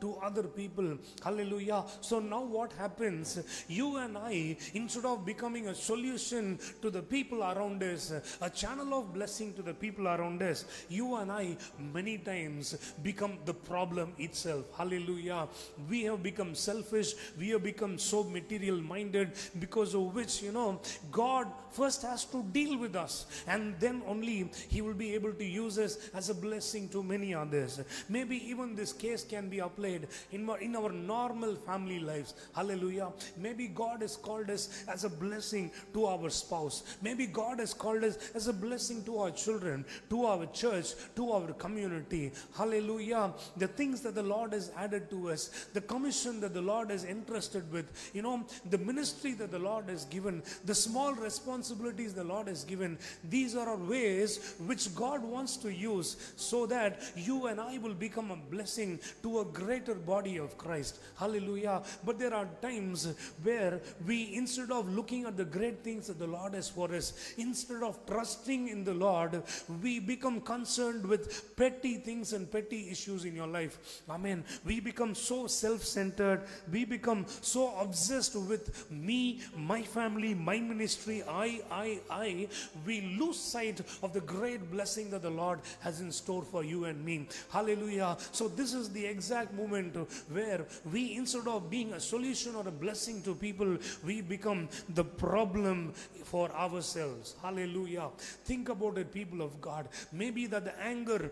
to 0.00 0.16
other 0.22 0.44
people. 0.44 0.98
Hallelujah. 1.22 1.84
So 2.00 2.18
now 2.18 2.42
what 2.42 2.72
happens? 2.72 3.38
You 3.68 3.96
and 3.96 4.16
I, 4.16 4.56
instead 4.74 5.04
of 5.04 5.24
becoming 5.24 5.68
a 5.68 5.74
solution 5.74 6.58
to 6.82 6.90
the 6.90 7.02
people 7.02 7.42
around 7.42 7.82
us, 7.82 8.12
a 8.40 8.50
channel 8.50 8.98
of 8.98 9.14
blessing 9.14 9.54
to 9.54 9.62
the 9.62 9.74
people 9.74 10.08
around 10.08 10.42
us, 10.42 10.64
you 10.88 11.16
and 11.16 11.30
I 11.30 11.56
many 11.92 12.18
times 12.18 12.76
become 13.02 13.38
the 13.44 13.54
problem 13.54 14.12
itself. 14.18 14.66
Hallelujah. 14.76 15.48
We 15.88 16.02
have 16.04 16.22
become 16.22 16.54
selfish, 16.54 17.14
we 17.38 17.50
have 17.50 17.62
become 17.62 17.98
so 17.98 18.24
material 18.24 18.80
minded 18.80 19.32
because 19.58 19.94
of 19.94 20.14
which, 20.14 20.42
you 20.42 20.52
know, 20.52 20.80
God 21.10 21.46
first 21.70 22.02
has 22.02 22.24
to 22.26 22.42
deal 22.42 22.78
with 22.78 22.96
us 22.96 23.26
and 23.46 23.74
then 23.78 24.02
only 24.06 24.50
He 24.68 24.80
will 24.80 24.94
be 24.94 25.14
able 25.14 25.32
to 25.32 25.44
use 25.44 25.78
us 25.78 26.10
as 26.14 26.30
a 26.30 26.34
blessing 26.34 26.88
to 26.90 27.02
many 27.02 27.34
others. 27.34 27.80
Maybe 28.08 28.36
even 28.48 28.74
this 28.74 28.92
case 28.92 29.24
can 29.24 29.37
be 29.46 29.58
applied 29.60 30.08
in 30.32 30.48
our, 30.48 30.58
in 30.58 30.74
our 30.74 30.90
normal 30.90 31.54
family 31.54 32.00
lives. 32.00 32.34
Hallelujah. 32.54 33.08
Maybe 33.36 33.68
God 33.68 34.02
has 34.02 34.16
called 34.16 34.50
us 34.50 34.84
as 34.88 35.04
a 35.04 35.08
blessing 35.08 35.70
to 35.92 36.06
our 36.06 36.30
spouse. 36.30 36.82
Maybe 37.02 37.26
God 37.26 37.60
has 37.60 37.74
called 37.74 38.04
us 38.04 38.30
as 38.34 38.48
a 38.48 38.52
blessing 38.52 39.04
to 39.04 39.18
our 39.18 39.30
children, 39.30 39.84
to 40.10 40.24
our 40.24 40.46
church, 40.46 40.94
to 41.16 41.32
our 41.32 41.52
community. 41.52 42.32
Hallelujah. 42.56 43.32
The 43.56 43.68
things 43.68 44.00
that 44.02 44.14
the 44.14 44.22
Lord 44.22 44.52
has 44.52 44.70
added 44.76 45.10
to 45.10 45.30
us, 45.30 45.66
the 45.74 45.80
commission 45.80 46.40
that 46.40 46.54
the 46.54 46.62
Lord 46.62 46.90
has 46.90 47.04
entrusted 47.04 47.70
with, 47.70 48.10
you 48.14 48.22
know, 48.22 48.44
the 48.70 48.78
ministry 48.78 49.32
that 49.34 49.50
the 49.50 49.58
Lord 49.58 49.88
has 49.88 50.04
given, 50.06 50.42
the 50.64 50.74
small 50.74 51.14
responsibilities 51.14 52.14
the 52.14 52.24
Lord 52.24 52.48
has 52.48 52.64
given. 52.64 52.98
These 53.28 53.54
are 53.54 53.68
our 53.68 53.76
ways 53.76 54.54
which 54.66 54.94
God 54.94 55.22
wants 55.22 55.56
to 55.58 55.72
use 55.72 56.32
so 56.36 56.66
that 56.66 57.00
you 57.16 57.46
and 57.46 57.60
I 57.60 57.78
will 57.78 57.94
become 57.94 58.30
a 58.30 58.36
blessing 58.36 58.98
to 59.22 59.27
a 59.40 59.44
greater 59.44 59.94
body 59.94 60.38
of 60.38 60.56
Christ. 60.56 60.98
Hallelujah. 61.16 61.82
But 62.04 62.18
there 62.18 62.34
are 62.34 62.48
times 62.62 63.14
where 63.42 63.80
we, 64.06 64.34
instead 64.34 64.70
of 64.70 64.88
looking 64.94 65.26
at 65.26 65.36
the 65.36 65.44
great 65.44 65.84
things 65.84 66.06
that 66.06 66.18
the 66.18 66.26
Lord 66.26 66.54
has 66.54 66.68
for 66.68 66.92
us, 66.94 67.34
instead 67.36 67.82
of 67.82 67.98
trusting 68.06 68.68
in 68.68 68.84
the 68.84 68.94
Lord, 68.94 69.42
we 69.82 69.98
become 70.00 70.40
concerned 70.40 71.04
with 71.06 71.54
petty 71.56 71.96
things 71.98 72.32
and 72.32 72.50
petty 72.50 72.90
issues 72.90 73.24
in 73.24 73.34
your 73.34 73.46
life. 73.46 74.02
Amen. 74.08 74.44
We 74.64 74.80
become 74.80 75.14
so 75.14 75.46
self 75.46 75.84
centered. 75.84 76.42
We 76.70 76.84
become 76.84 77.26
so 77.40 77.74
obsessed 77.78 78.36
with 78.36 78.90
me, 78.90 79.40
my 79.56 79.82
family, 79.82 80.34
my 80.34 80.58
ministry, 80.60 81.22
I, 81.28 81.60
I, 81.70 82.00
I. 82.10 82.48
We 82.86 83.16
lose 83.18 83.38
sight 83.38 83.80
of 84.02 84.12
the 84.12 84.20
great 84.20 84.70
blessing 84.70 85.10
that 85.10 85.22
the 85.22 85.30
Lord 85.30 85.60
has 85.80 86.00
in 86.00 86.12
store 86.12 86.42
for 86.42 86.64
you 86.64 86.84
and 86.84 87.04
me. 87.04 87.28
Hallelujah. 87.50 88.16
So, 88.32 88.48
this 88.48 88.74
is 88.74 88.90
the 88.90 89.06
exact 89.08 89.54
moment 89.54 89.96
where 90.30 90.66
we, 90.92 91.16
instead 91.16 91.46
of 91.46 91.70
being 91.70 91.92
a 91.92 92.00
solution 92.00 92.54
or 92.54 92.66
a 92.66 92.70
blessing 92.70 93.22
to 93.22 93.34
people, 93.34 93.76
we 94.04 94.20
become 94.20 94.68
the 94.94 95.04
problem 95.04 95.92
for 96.24 96.50
ourselves. 96.52 97.34
Hallelujah. 97.42 98.08
Think 98.44 98.68
about 98.68 98.98
it, 98.98 99.12
people 99.12 99.42
of 99.42 99.60
God. 99.60 99.88
Maybe 100.12 100.46
that 100.46 100.64
the 100.64 100.78
anger 100.80 101.30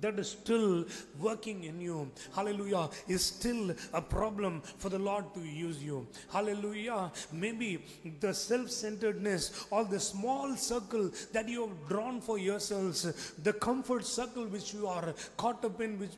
that 0.00 0.18
is 0.18 0.30
still 0.30 0.84
working 1.18 1.64
in 1.64 1.80
you, 1.80 2.10
hallelujah, 2.34 2.88
is 3.08 3.24
still 3.24 3.74
a 3.92 4.02
problem 4.02 4.62
for 4.78 4.88
the 4.88 4.98
Lord 4.98 5.32
to 5.34 5.40
use 5.40 5.82
you. 5.82 6.06
Hallelujah. 6.30 7.10
Maybe 7.32 7.84
the 8.20 8.32
self 8.34 8.70
centeredness 8.70 9.66
or 9.70 9.84
the 9.84 10.00
small 10.00 10.56
circle 10.56 11.10
that 11.32 11.48
you 11.48 11.68
have 11.68 11.88
drawn 11.88 12.20
for 12.20 12.38
yourselves, 12.38 13.34
the 13.42 13.52
comfort 13.52 14.04
circle 14.04 14.46
which 14.46 14.74
you 14.74 14.86
are 14.86 15.14
caught 15.36 15.64
up 15.64 15.80
in, 15.80 15.98
which 15.98 16.12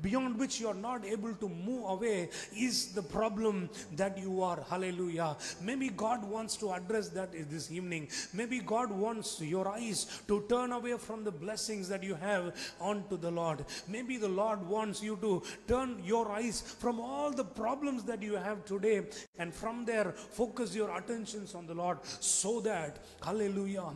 beyond 0.00 0.38
which 0.38 0.60
you 0.60 0.68
are 0.68 0.74
not 0.74 1.04
able 1.04 1.32
to 1.34 1.48
move 1.48 1.88
away, 1.88 2.28
is 2.56 2.92
the 2.92 3.02
problem 3.02 3.70
that 3.96 4.18
you 4.18 4.42
are. 4.42 4.64
Hallelujah. 4.68 5.36
Maybe 5.60 5.88
God 5.88 6.24
wants 6.24 6.56
to 6.56 6.72
address 6.72 7.08
that 7.10 7.32
this 7.50 7.70
evening. 7.70 8.08
Maybe 8.32 8.58
God 8.58 8.90
wants 8.90 9.40
your 9.40 9.68
eyes 9.68 10.22
to 10.28 10.44
turn 10.48 10.72
away 10.72 10.98
from 10.98 11.24
the 11.24 11.30
blessings 11.30 11.88
that 11.88 12.02
you 12.02 12.14
have 12.14 12.52
onto 13.02 13.16
the 13.16 13.30
Lord. 13.30 13.64
Maybe 13.88 14.16
the 14.16 14.28
Lord 14.28 14.66
wants 14.66 15.02
you 15.02 15.16
to 15.20 15.42
turn 15.66 16.00
your 16.04 16.30
eyes 16.30 16.60
from 16.78 17.00
all 17.00 17.30
the 17.30 17.44
problems 17.44 18.04
that 18.04 18.22
you 18.22 18.34
have 18.34 18.64
today 18.64 19.02
and 19.38 19.52
from 19.52 19.84
there 19.84 20.12
focus 20.12 20.74
your 20.74 20.96
attentions 20.96 21.54
on 21.54 21.66
the 21.66 21.74
Lord 21.74 21.98
so 22.20 22.60
that, 22.60 22.98
hallelujah, 23.24 23.92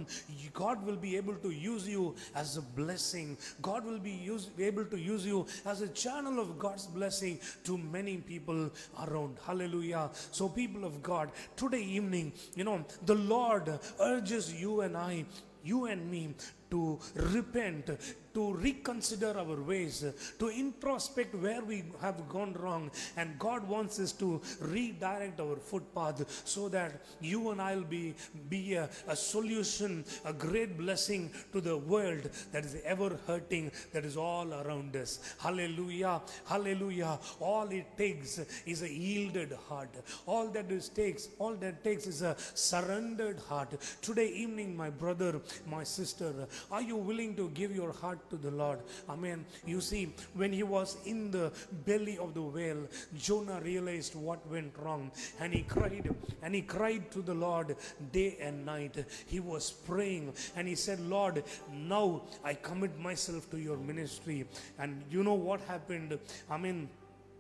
God 0.52 0.84
will 0.84 0.96
be 0.96 1.16
able 1.16 1.34
to 1.36 1.50
use 1.50 1.88
you 1.88 2.14
as 2.34 2.57
a 2.57 2.62
blessing. 2.62 3.36
God 3.62 3.84
will 3.84 3.98
be 3.98 4.11
use, 4.11 4.50
able 4.59 4.84
to 4.86 4.98
use 4.98 5.24
you 5.24 5.46
as 5.64 5.80
a 5.82 5.88
channel 5.88 6.40
of 6.40 6.59
God's 6.59 6.86
blessing 6.86 7.38
to 7.64 7.78
many 7.78 8.16
people 8.18 8.70
around. 9.07 9.36
Hallelujah. 9.46 10.11
So, 10.30 10.48
people 10.48 10.84
of 10.84 11.02
God, 11.02 11.30
today 11.57 11.82
evening, 11.82 12.32
you 12.54 12.64
know, 12.64 12.84
the 13.04 13.14
Lord 13.14 13.78
urges 14.00 14.52
you 14.52 14.80
and 14.80 14.96
I 14.96 15.26
you 15.66 15.86
and 15.86 16.09
me 16.11 16.34
to 16.70 16.98
repent, 17.14 17.90
to 18.34 18.52
reconsider 18.54 19.34
our 19.38 19.62
ways, 19.62 20.04
to 20.38 20.50
introspect 20.50 21.34
where 21.34 21.62
we 21.62 21.84
have 22.00 22.28
gone 22.28 22.52
wrong. 22.54 22.90
And 23.16 23.38
God 23.38 23.66
wants 23.66 23.98
us 23.98 24.12
to 24.12 24.40
redirect 24.60 25.40
our 25.40 25.56
footpath 25.56 26.42
so 26.44 26.68
that 26.68 27.00
you 27.20 27.50
and 27.50 27.62
I 27.62 27.76
will 27.76 27.84
be, 27.84 28.14
be 28.50 28.74
a, 28.74 28.90
a 29.08 29.16
solution, 29.16 30.04
a 30.24 30.32
great 30.32 30.76
blessing 30.76 31.30
to 31.52 31.60
the 31.60 31.78
world 31.78 32.28
that 32.52 32.64
is 32.64 32.76
ever 32.84 33.18
hurting, 33.26 33.70
that 33.92 34.04
is 34.04 34.16
all 34.16 34.52
around 34.52 34.94
us. 34.96 35.34
Hallelujah. 35.38 36.20
Hallelujah. 36.46 37.18
All 37.40 37.68
it 37.68 37.96
takes 37.96 38.40
is 38.66 38.82
a 38.82 38.92
yielded 38.92 39.56
heart. 39.68 39.94
All 40.26 40.48
that 40.48 40.70
it 40.70 40.90
takes, 40.94 41.28
all 41.38 41.54
that 41.54 41.82
takes 41.82 42.06
is 42.06 42.22
a 42.22 42.36
surrendered 42.54 43.38
heart. 43.48 43.74
Today 44.02 44.28
evening, 44.28 44.76
my 44.76 44.90
brother, 44.90 45.40
my 45.66 45.84
sister, 45.84 46.46
are 46.70 46.82
you 46.82 46.96
willing 46.96 47.34
to 47.36 47.48
give 47.50 47.74
your 47.74 47.92
heart 47.92 48.28
to 48.30 48.36
the 48.36 48.50
Lord? 48.50 48.80
Amen. 49.09 49.44
You 49.64 49.80
see, 49.80 50.14
when 50.34 50.52
he 50.52 50.62
was 50.62 50.96
in 51.04 51.30
the 51.30 51.52
belly 51.84 52.18
of 52.18 52.34
the 52.34 52.42
whale, 52.42 52.86
Jonah 53.16 53.61
realized 53.61 54.14
what 54.14 54.46
went 54.50 54.72
wrong 54.78 55.11
and 55.40 55.52
he 55.52 55.62
cried 55.62 56.14
and 56.42 56.54
he 56.54 56.62
cried 56.62 57.11
to 57.12 57.22
the 57.22 57.34
Lord 57.34 57.76
day 58.12 58.36
and 58.40 58.64
night. 58.64 59.04
He 59.26 59.40
was 59.40 59.70
praying 59.70 60.32
and 60.54 60.68
he 60.68 60.74
said, 60.74 61.00
Lord, 61.00 61.42
now 61.72 62.22
I 62.44 62.54
commit 62.54 62.98
myself 62.98 63.50
to 63.50 63.59
your 63.59 63.76
ministry. 63.76 64.46
And 64.78 65.02
you 65.11 65.22
know 65.22 65.34
what 65.34 65.61
happened? 65.62 66.18
I 66.50 66.57
mean, 66.57 66.88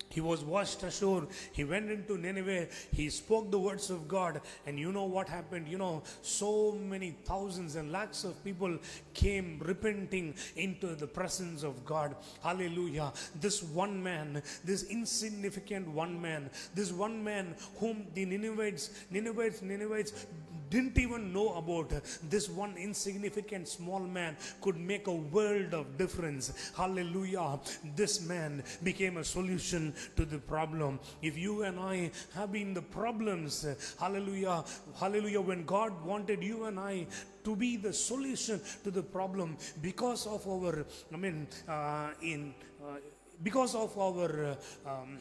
he 0.08 0.20
was 0.20 0.44
washed 0.44 0.82
ashore. 0.82 1.26
He 1.52 1.64
went 1.64 1.90
into 1.90 2.16
Nineveh. 2.16 2.68
He 2.92 3.10
spoke 3.10 3.50
the 3.50 3.58
words 3.58 3.90
of 3.90 4.08
God. 4.08 4.40
And 4.66 4.78
you 4.78 4.92
know 4.92 5.04
what 5.04 5.28
happened? 5.28 5.68
You 5.68 5.78
know, 5.78 6.02
so 6.22 6.72
many 6.72 7.16
thousands 7.24 7.76
and 7.76 7.92
lakhs 7.92 8.24
of 8.24 8.42
people 8.44 8.78
came 9.14 9.60
repenting 9.64 10.34
into 10.56 10.94
the 10.94 11.06
presence 11.06 11.62
of 11.62 11.84
God. 11.84 12.16
Hallelujah. 12.42 13.12
This 13.40 13.62
one 13.62 14.02
man, 14.02 14.42
this 14.64 14.84
insignificant 14.84 15.88
one 15.88 16.20
man, 16.20 16.50
this 16.74 16.92
one 16.92 17.22
man 17.22 17.54
whom 17.78 18.06
the 18.14 18.24
Ninevites, 18.24 18.90
Ninevites, 19.10 19.62
Ninevites 19.62 20.26
didn't 20.70 20.98
even 20.98 21.32
know 21.32 21.54
about 21.54 21.92
this 22.28 22.48
one 22.48 22.76
insignificant 22.76 23.68
small 23.68 24.00
man 24.00 24.36
could 24.60 24.76
make 24.76 25.06
a 25.06 25.12
world 25.12 25.74
of 25.74 25.96
difference. 25.98 26.72
Hallelujah. 26.76 27.58
This 27.94 28.26
man 28.26 28.62
became 28.82 29.18
a 29.18 29.24
solution 29.24 29.94
to 30.16 30.24
the 30.24 30.38
problem. 30.38 30.98
If 31.22 31.38
you 31.38 31.62
and 31.62 31.78
I 31.78 32.10
have 32.34 32.52
been 32.52 32.74
the 32.74 32.82
problems, 32.82 33.66
hallelujah, 33.98 34.64
hallelujah, 34.98 35.40
when 35.40 35.64
God 35.64 35.92
wanted 36.04 36.42
you 36.42 36.64
and 36.64 36.78
I 36.78 37.06
to 37.44 37.54
be 37.54 37.76
the 37.76 37.92
solution 37.92 38.60
to 38.82 38.90
the 38.90 39.02
problem 39.02 39.56
because 39.80 40.26
of 40.26 40.46
our, 40.48 40.84
I 41.12 41.16
mean, 41.16 41.46
uh, 41.68 42.08
in, 42.20 42.54
uh, 42.82 42.96
because 43.42 43.74
of 43.74 43.96
our, 43.96 44.56
uh, 44.86 44.90
um, 44.90 45.18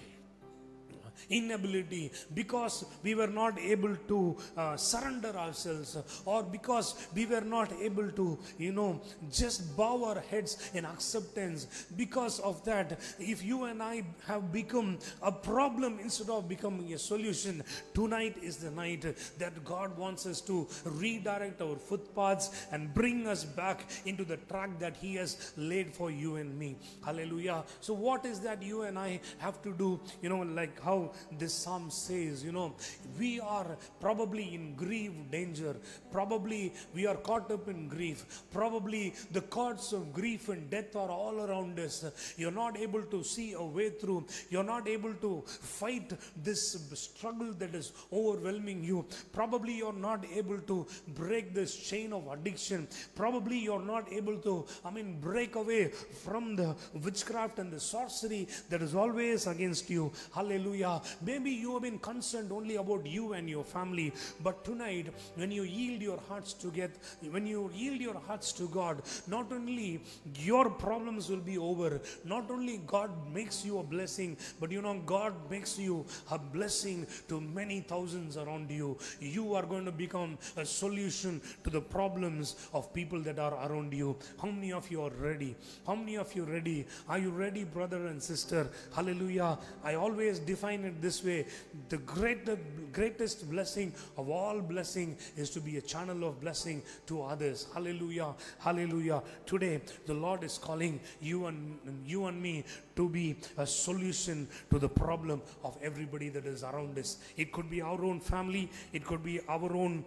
inability, 1.29 2.11
because 2.33 2.85
we 3.03 3.15
were 3.15 3.27
not 3.27 3.59
able 3.59 3.95
to 4.07 4.37
uh, 4.57 4.75
surrender 4.77 5.35
ourselves, 5.35 5.97
or 6.25 6.43
because 6.43 7.07
we 7.13 7.25
were 7.25 7.41
not 7.41 7.71
able 7.81 8.09
to, 8.11 8.37
you 8.57 8.71
know, 8.71 9.01
just 9.31 9.75
bow 9.77 10.03
our 10.05 10.19
heads 10.19 10.71
in 10.73 10.85
acceptance. 10.85 11.85
Because 11.95 12.39
of 12.39 12.63
that, 12.65 12.99
if 13.19 13.43
you 13.43 13.65
and 13.65 13.81
I 13.81 14.03
have 14.27 14.51
become 14.51 14.99
a 15.21 15.31
problem 15.31 15.99
instead 16.01 16.29
of 16.29 16.47
becoming 16.47 16.93
a 16.93 16.99
solution, 16.99 17.63
tonight 17.93 18.37
is 18.41 18.57
the 18.57 18.71
night 18.71 19.05
that 19.39 19.63
God 19.63 19.97
wants 19.97 20.25
us 20.25 20.41
to 20.41 20.67
redirect 20.85 21.61
our 21.61 21.75
footpaths 21.75 22.67
and 22.71 22.93
bring 22.93 23.27
us 23.27 23.43
back 23.43 23.85
into 24.05 24.23
the 24.23 24.37
track 24.37 24.79
that 24.79 24.95
He 24.97 25.15
has 25.15 25.53
laid 25.57 25.93
for 25.93 26.11
you 26.11 26.35
and 26.37 26.57
me. 26.57 26.77
Hallelujah. 27.03 27.63
So, 27.81 27.93
what 27.93 28.25
is 28.25 28.39
that 28.41 28.61
you 28.61 28.83
and 28.83 28.97
I 28.97 29.19
have 29.37 29.61
to 29.63 29.73
do? 29.73 29.99
You 30.21 30.29
know, 30.29 30.39
like 30.39 30.81
how 30.81 31.04
this 31.37 31.53
psalm 31.53 31.89
says, 31.89 32.43
you 32.43 32.51
know, 32.51 32.75
we 33.19 33.39
are 33.39 33.77
probably 33.99 34.55
in 34.55 34.75
grief, 34.75 35.11
danger. 35.31 35.75
Probably 36.11 36.73
we 36.93 37.05
are 37.05 37.15
caught 37.15 37.51
up 37.51 37.67
in 37.67 37.87
grief. 37.87 38.43
Probably 38.51 39.13
the 39.31 39.41
cords 39.41 39.93
of 39.93 40.13
grief 40.13 40.49
and 40.49 40.69
death 40.69 40.95
are 40.95 41.09
all 41.09 41.41
around 41.41 41.79
us. 41.79 42.33
You're 42.37 42.51
not 42.51 42.77
able 42.77 43.03
to 43.03 43.23
see 43.23 43.53
a 43.53 43.63
way 43.63 43.89
through. 43.89 44.25
You're 44.49 44.63
not 44.63 44.87
able 44.87 45.13
to 45.13 45.43
fight 45.45 46.13
this 46.43 46.77
struggle 46.93 47.53
that 47.53 47.75
is 47.75 47.91
overwhelming 48.11 48.83
you. 48.83 49.05
Probably 49.31 49.73
you're 49.73 49.93
not 49.93 50.25
able 50.33 50.59
to 50.59 50.85
break 51.09 51.53
this 51.53 51.75
chain 51.75 52.13
of 52.13 52.27
addiction. 52.27 52.87
Probably 53.15 53.57
you're 53.57 53.81
not 53.81 54.11
able 54.11 54.37
to, 54.37 54.65
I 54.83 54.91
mean, 54.91 55.19
break 55.19 55.55
away 55.55 55.89
from 56.23 56.55
the 56.55 56.75
witchcraft 57.03 57.59
and 57.59 57.71
the 57.71 57.79
sorcery 57.79 58.47
that 58.69 58.81
is 58.81 58.95
always 58.95 59.47
against 59.47 59.89
you. 59.89 60.11
Hallelujah. 60.33 60.94
Maybe 61.21 61.51
you 61.51 61.73
have 61.73 61.83
been 61.83 61.99
concerned 61.99 62.51
only 62.51 62.75
about 62.75 63.05
you 63.05 63.33
and 63.33 63.49
your 63.49 63.63
family, 63.63 64.13
but 64.43 64.63
tonight, 64.63 65.13
when 65.35 65.51
you 65.51 65.63
yield 65.63 66.01
your 66.01 66.19
hearts 66.29 66.53
to 66.53 66.71
get, 66.71 66.91
when 67.29 67.45
you 67.47 67.71
yield 67.73 68.01
your 68.01 68.19
hearts 68.19 68.51
to 68.53 68.67
God, 68.67 69.01
not 69.27 69.51
only 69.51 70.01
your 70.39 70.69
problems 70.69 71.29
will 71.29 71.37
be 71.37 71.57
over, 71.57 72.01
not 72.23 72.49
only 72.49 72.77
God 72.85 73.11
makes 73.33 73.65
you 73.65 73.79
a 73.79 73.83
blessing, 73.83 74.37
but 74.59 74.71
you 74.71 74.81
know, 74.81 75.01
God 75.05 75.33
makes 75.49 75.77
you 75.77 76.05
a 76.31 76.37
blessing 76.37 77.05
to 77.27 77.41
many 77.41 77.81
thousands 77.81 78.37
around 78.37 78.71
you. 78.71 78.97
You 79.19 79.55
are 79.55 79.63
going 79.63 79.85
to 79.85 79.91
become 79.91 80.37
a 80.57 80.65
solution 80.65 81.41
to 81.63 81.69
the 81.69 81.81
problems 81.81 82.55
of 82.73 82.93
people 82.93 83.19
that 83.21 83.39
are 83.39 83.53
around 83.69 83.93
you. 83.93 84.15
How 84.41 84.49
many 84.49 84.71
of 84.71 84.89
you 84.89 85.01
are 85.03 85.11
ready? 85.11 85.55
How 85.85 85.95
many 85.95 86.17
of 86.17 86.33
you 86.35 86.43
ready? 86.43 86.85
Are 87.09 87.19
you 87.19 87.29
ready, 87.29 87.63
brother 87.63 88.07
and 88.07 88.21
sister? 88.21 88.69
Hallelujah. 88.95 89.57
I 89.83 89.95
always 89.95 90.39
define 90.39 90.84
it 90.85 91.01
this 91.01 91.23
way 91.23 91.45
the 91.89 91.97
great, 91.97 92.45
the 92.45 92.57
greatest 92.91 93.49
blessing 93.49 93.93
of 94.17 94.29
all 94.29 94.59
blessing 94.61 95.17
is 95.35 95.49
to 95.51 95.59
be 95.59 95.77
a 95.77 95.81
channel 95.81 96.23
of 96.23 96.39
blessing 96.41 96.81
to 97.07 97.23
others. 97.23 97.67
Hallelujah. 97.73 98.33
Hallelujah. 98.59 99.21
Today, 99.45 99.81
the 100.05 100.13
Lord 100.13 100.43
is 100.43 100.57
calling 100.57 100.99
you 101.21 101.47
and 101.47 101.77
you 102.05 102.25
and 102.25 102.41
me 102.41 102.63
to 102.95 103.09
be 103.09 103.35
a 103.57 103.67
solution 103.67 104.47
to 104.71 104.79
the 104.79 104.89
problem 104.89 105.41
of 105.63 105.77
everybody 105.81 106.29
that 106.29 106.45
is 106.45 106.63
around 106.63 106.97
us. 106.97 107.17
It 107.37 107.51
could 107.51 107.69
be 107.69 107.81
our 107.81 108.03
own 108.03 108.19
family, 108.19 108.69
it 108.93 109.05
could 109.05 109.23
be 109.23 109.41
our 109.47 109.75
own 109.75 110.03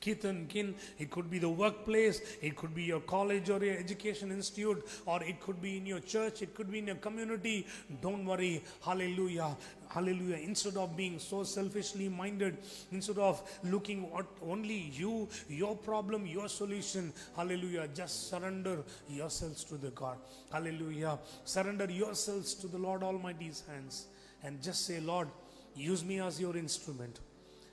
kith 0.00 0.24
and 0.24 0.48
kin. 0.48 0.74
It 0.98 1.10
could 1.10 1.30
be 1.30 1.38
the 1.38 1.48
workplace, 1.48 2.20
it 2.40 2.56
could 2.56 2.74
be 2.74 2.84
your 2.84 3.00
college 3.00 3.50
or 3.50 3.64
your 3.64 3.76
education 3.76 4.30
institute, 4.32 4.86
or 5.06 5.22
it 5.22 5.40
could 5.40 5.60
be 5.60 5.76
in 5.76 5.86
your 5.86 6.00
church, 6.00 6.42
it 6.42 6.54
could 6.54 6.70
be 6.70 6.78
in 6.78 6.86
your 6.86 6.96
community. 6.96 7.66
Don't 8.00 8.24
worry. 8.24 8.62
Hallelujah. 8.84 9.56
Hallelujah. 9.88 10.36
Instead 10.36 10.76
of 10.76 10.96
being 10.96 11.18
so 11.18 11.42
selfishly 11.44 12.08
minded, 12.08 12.58
instead 12.92 13.18
of 13.18 13.42
looking 13.64 14.10
at 14.16 14.26
only 14.42 14.92
you, 14.92 15.28
your 15.48 15.76
problem, 15.76 16.26
your 16.26 16.48
solution, 16.48 17.12
hallelujah, 17.34 17.88
just 17.94 18.28
surrender 18.28 18.84
yourselves 19.08 19.64
to 19.64 19.76
the 19.76 19.90
God. 19.90 20.18
Hallelujah. 20.52 21.18
Surrender 21.44 21.90
yourselves 21.90 22.54
to 22.54 22.66
the 22.66 22.78
Lord 22.78 23.02
Almighty's 23.02 23.64
hands 23.66 24.08
and 24.42 24.62
just 24.62 24.86
say, 24.86 25.00
Lord, 25.00 25.28
use 25.74 26.04
me 26.04 26.20
as 26.20 26.40
your 26.40 26.56
instrument. 26.56 27.20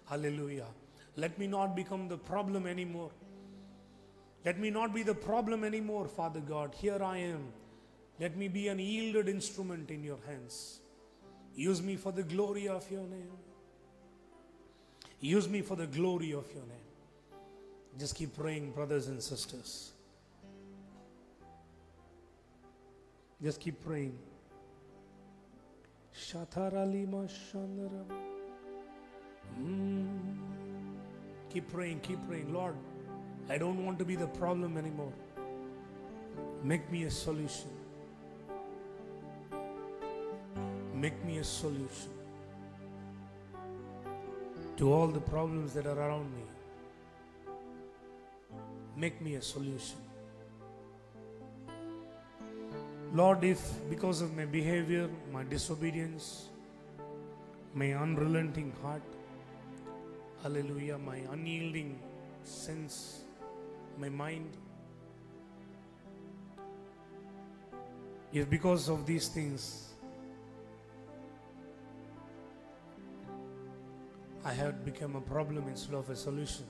Hallelujah. 0.05 0.67
Let 1.15 1.37
me 1.39 1.47
not 1.47 1.75
become 1.75 2.07
the 2.07 2.17
problem 2.17 2.67
anymore. 2.67 3.11
Let 4.43 4.59
me 4.59 4.69
not 4.69 4.93
be 4.93 5.03
the 5.03 5.15
problem 5.15 5.63
anymore, 5.63 6.07
Father 6.07 6.39
God. 6.39 6.75
Here 6.75 7.01
I 7.01 7.17
am. 7.17 7.47
Let 8.19 8.37
me 8.37 8.47
be 8.47 8.67
an 8.67 8.79
yielded 8.79 9.27
instrument 9.27 9.89
in 9.89 10.03
your 10.03 10.19
hands. 10.27 10.79
Use 11.55 11.81
me 11.81 11.95
for 11.95 12.11
the 12.11 12.23
glory 12.23 12.67
of 12.67 12.89
your 12.91 13.07
name. 13.07 13.31
Use 15.19 15.49
me 15.49 15.61
for 15.61 15.75
the 15.75 15.87
glory 15.87 16.33
of 16.33 16.45
your 16.53 16.63
name. 16.63 16.91
Just 17.97 18.15
keep 18.15 18.35
praying, 18.37 18.71
brothers 18.71 19.07
and 19.07 19.21
sisters. 19.23 19.91
Just 23.41 23.59
keep 23.59 23.83
praying. 23.83 24.17
Shataralima 26.13 27.29
Shandaram. 27.29 28.05
Mm. 29.59 30.44
Keep 31.55 31.71
praying, 31.71 31.99
keep 32.01 32.27
praying. 32.27 32.53
Lord, 32.53 32.75
I 33.49 33.57
don't 33.57 33.85
want 33.85 33.97
to 33.99 34.03
be 34.03 34.17
the 34.17 34.27
problem 34.27 34.75
anymore. 34.75 35.13
Make 36.61 36.91
me 36.91 37.03
a 37.03 37.09
solution. 37.09 37.69
Make 40.93 41.23
me 41.23 41.37
a 41.37 41.45
solution 41.45 42.11
to 44.75 44.91
all 44.91 45.07
the 45.07 45.21
problems 45.21 45.73
that 45.75 45.85
are 45.85 45.97
around 45.97 46.29
me. 46.35 46.43
Make 48.97 49.21
me 49.21 49.35
a 49.35 49.41
solution. 49.41 49.99
Lord, 53.13 53.45
if 53.45 53.65
because 53.89 54.19
of 54.19 54.35
my 54.35 54.43
behavior, 54.43 55.09
my 55.31 55.45
disobedience, 55.45 56.49
my 57.73 57.93
unrelenting 57.93 58.73
heart, 58.81 59.14
hallelujah, 60.45 60.99
my 60.99 61.17
unyielding 61.31 61.97
sense, 62.43 63.21
my 63.97 64.09
mind, 64.09 64.57
if 68.31 68.47
because 68.47 68.87
of 68.87 69.07
these 69.07 69.27
things 69.27 69.93
I 74.43 74.53
had 74.53 74.85
become 74.85 75.15
a 75.15 75.21
problem 75.21 75.67
instead 75.67 75.95
of 75.95 76.11
a 76.11 76.15
solution. 76.15 76.65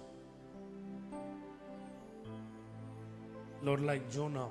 Lord, 3.62 3.82
like 3.82 4.10
Jonah, 4.10 4.48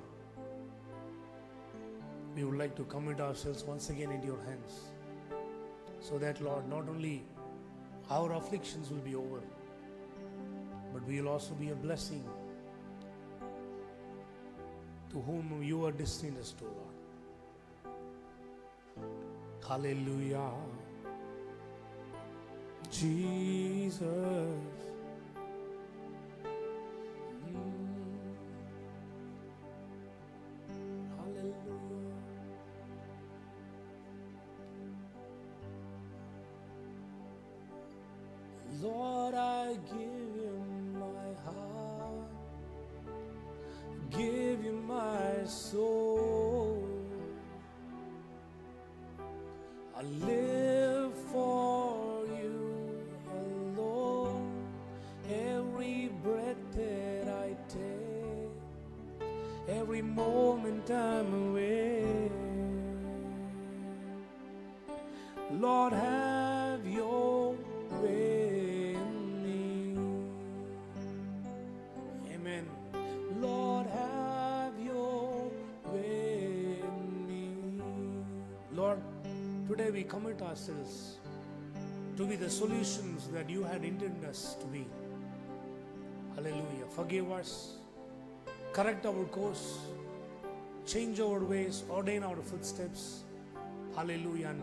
we 2.36 2.44
would 2.44 2.58
like 2.58 2.76
to 2.76 2.84
commit 2.84 3.22
ourselves 3.22 3.64
once 3.64 3.88
again 3.88 4.10
into 4.10 4.26
your 4.26 4.42
hands. 4.44 4.80
So 6.00 6.18
that, 6.18 6.42
Lord, 6.42 6.68
not 6.68 6.86
only 6.90 7.24
our 8.10 8.32
afflictions 8.34 8.90
will 8.90 8.98
be 8.98 9.14
over, 9.14 9.40
but 10.92 11.06
we 11.06 11.20
will 11.20 11.28
also 11.30 11.54
be 11.54 11.70
a 11.70 11.74
blessing 11.74 12.24
to 15.10 15.20
whom 15.20 15.62
you 15.62 15.84
are 15.86 15.92
destined 15.92 16.38
us 16.38 16.52
to, 16.52 16.64
Lord. 16.64 16.94
Hallelujah. 19.66 20.50
Jesus. 22.90 24.04
Commit 80.04 80.40
ourselves 80.42 81.18
to 82.16 82.26
be 82.26 82.36
the 82.36 82.48
solutions 82.48 83.28
that 83.28 83.50
you 83.50 83.64
had 83.64 83.84
intended 83.84 84.24
us 84.28 84.54
to 84.60 84.66
be. 84.66 84.86
Hallelujah. 86.36 86.86
Forgive 86.90 87.30
us, 87.32 87.78
correct 88.72 89.06
our 89.06 89.24
course, 89.24 89.78
change 90.86 91.20
our 91.20 91.40
ways, 91.40 91.84
ordain 91.90 92.22
our 92.22 92.36
footsteps. 92.36 93.24
Hallelujah. 93.96 94.48
And 94.48 94.62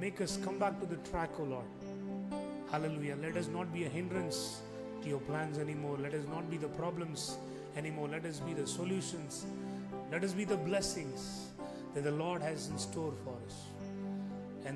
make 0.00 0.20
us 0.20 0.38
come 0.44 0.58
back 0.58 0.78
to 0.80 0.86
the 0.86 0.96
track, 1.10 1.30
O 1.38 1.44
Lord. 1.44 1.64
Hallelujah. 2.70 3.16
Let 3.20 3.36
us 3.36 3.48
not 3.48 3.72
be 3.72 3.84
a 3.84 3.88
hindrance 3.88 4.60
to 5.02 5.08
your 5.08 5.20
plans 5.20 5.58
anymore. 5.58 5.96
Let 5.98 6.14
us 6.14 6.26
not 6.28 6.50
be 6.50 6.58
the 6.58 6.68
problems 6.68 7.38
anymore. 7.76 8.08
Let 8.08 8.26
us 8.26 8.40
be 8.40 8.52
the 8.52 8.66
solutions. 8.66 9.46
Let 10.12 10.24
us 10.24 10.32
be 10.32 10.44
the 10.44 10.56
blessings 10.56 11.48
that 11.94 12.04
the 12.04 12.10
Lord 12.10 12.42
has 12.42 12.68
in 12.68 12.78
store 12.78 13.12
for 13.24 13.34
us 13.46 13.67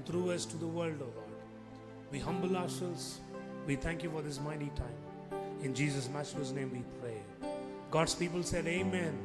through 0.07 0.33
us 0.33 0.45
to 0.47 0.57
the 0.57 0.67
world, 0.67 0.97
O 1.01 1.05
Lord. 1.05 1.33
We 2.11 2.19
humble 2.19 2.57
ourselves. 2.57 3.21
We 3.67 3.77
thank 3.77 4.03
you 4.03 4.11
for 4.11 4.23
this 4.23 4.41
mighty 4.41 4.71
time. 4.77 5.41
In 5.63 5.75
Jesus' 5.75 6.09
matchless 6.09 6.51
name 6.51 6.71
we 6.73 6.83
pray. 7.01 7.51
God's 7.91 8.15
people 8.15 8.43
said, 8.43 8.67
Amen, 8.67 9.19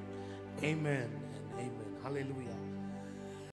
Amen, 0.64 1.10
and 1.34 1.60
Amen. 1.60 1.98
Hallelujah. 2.04 2.57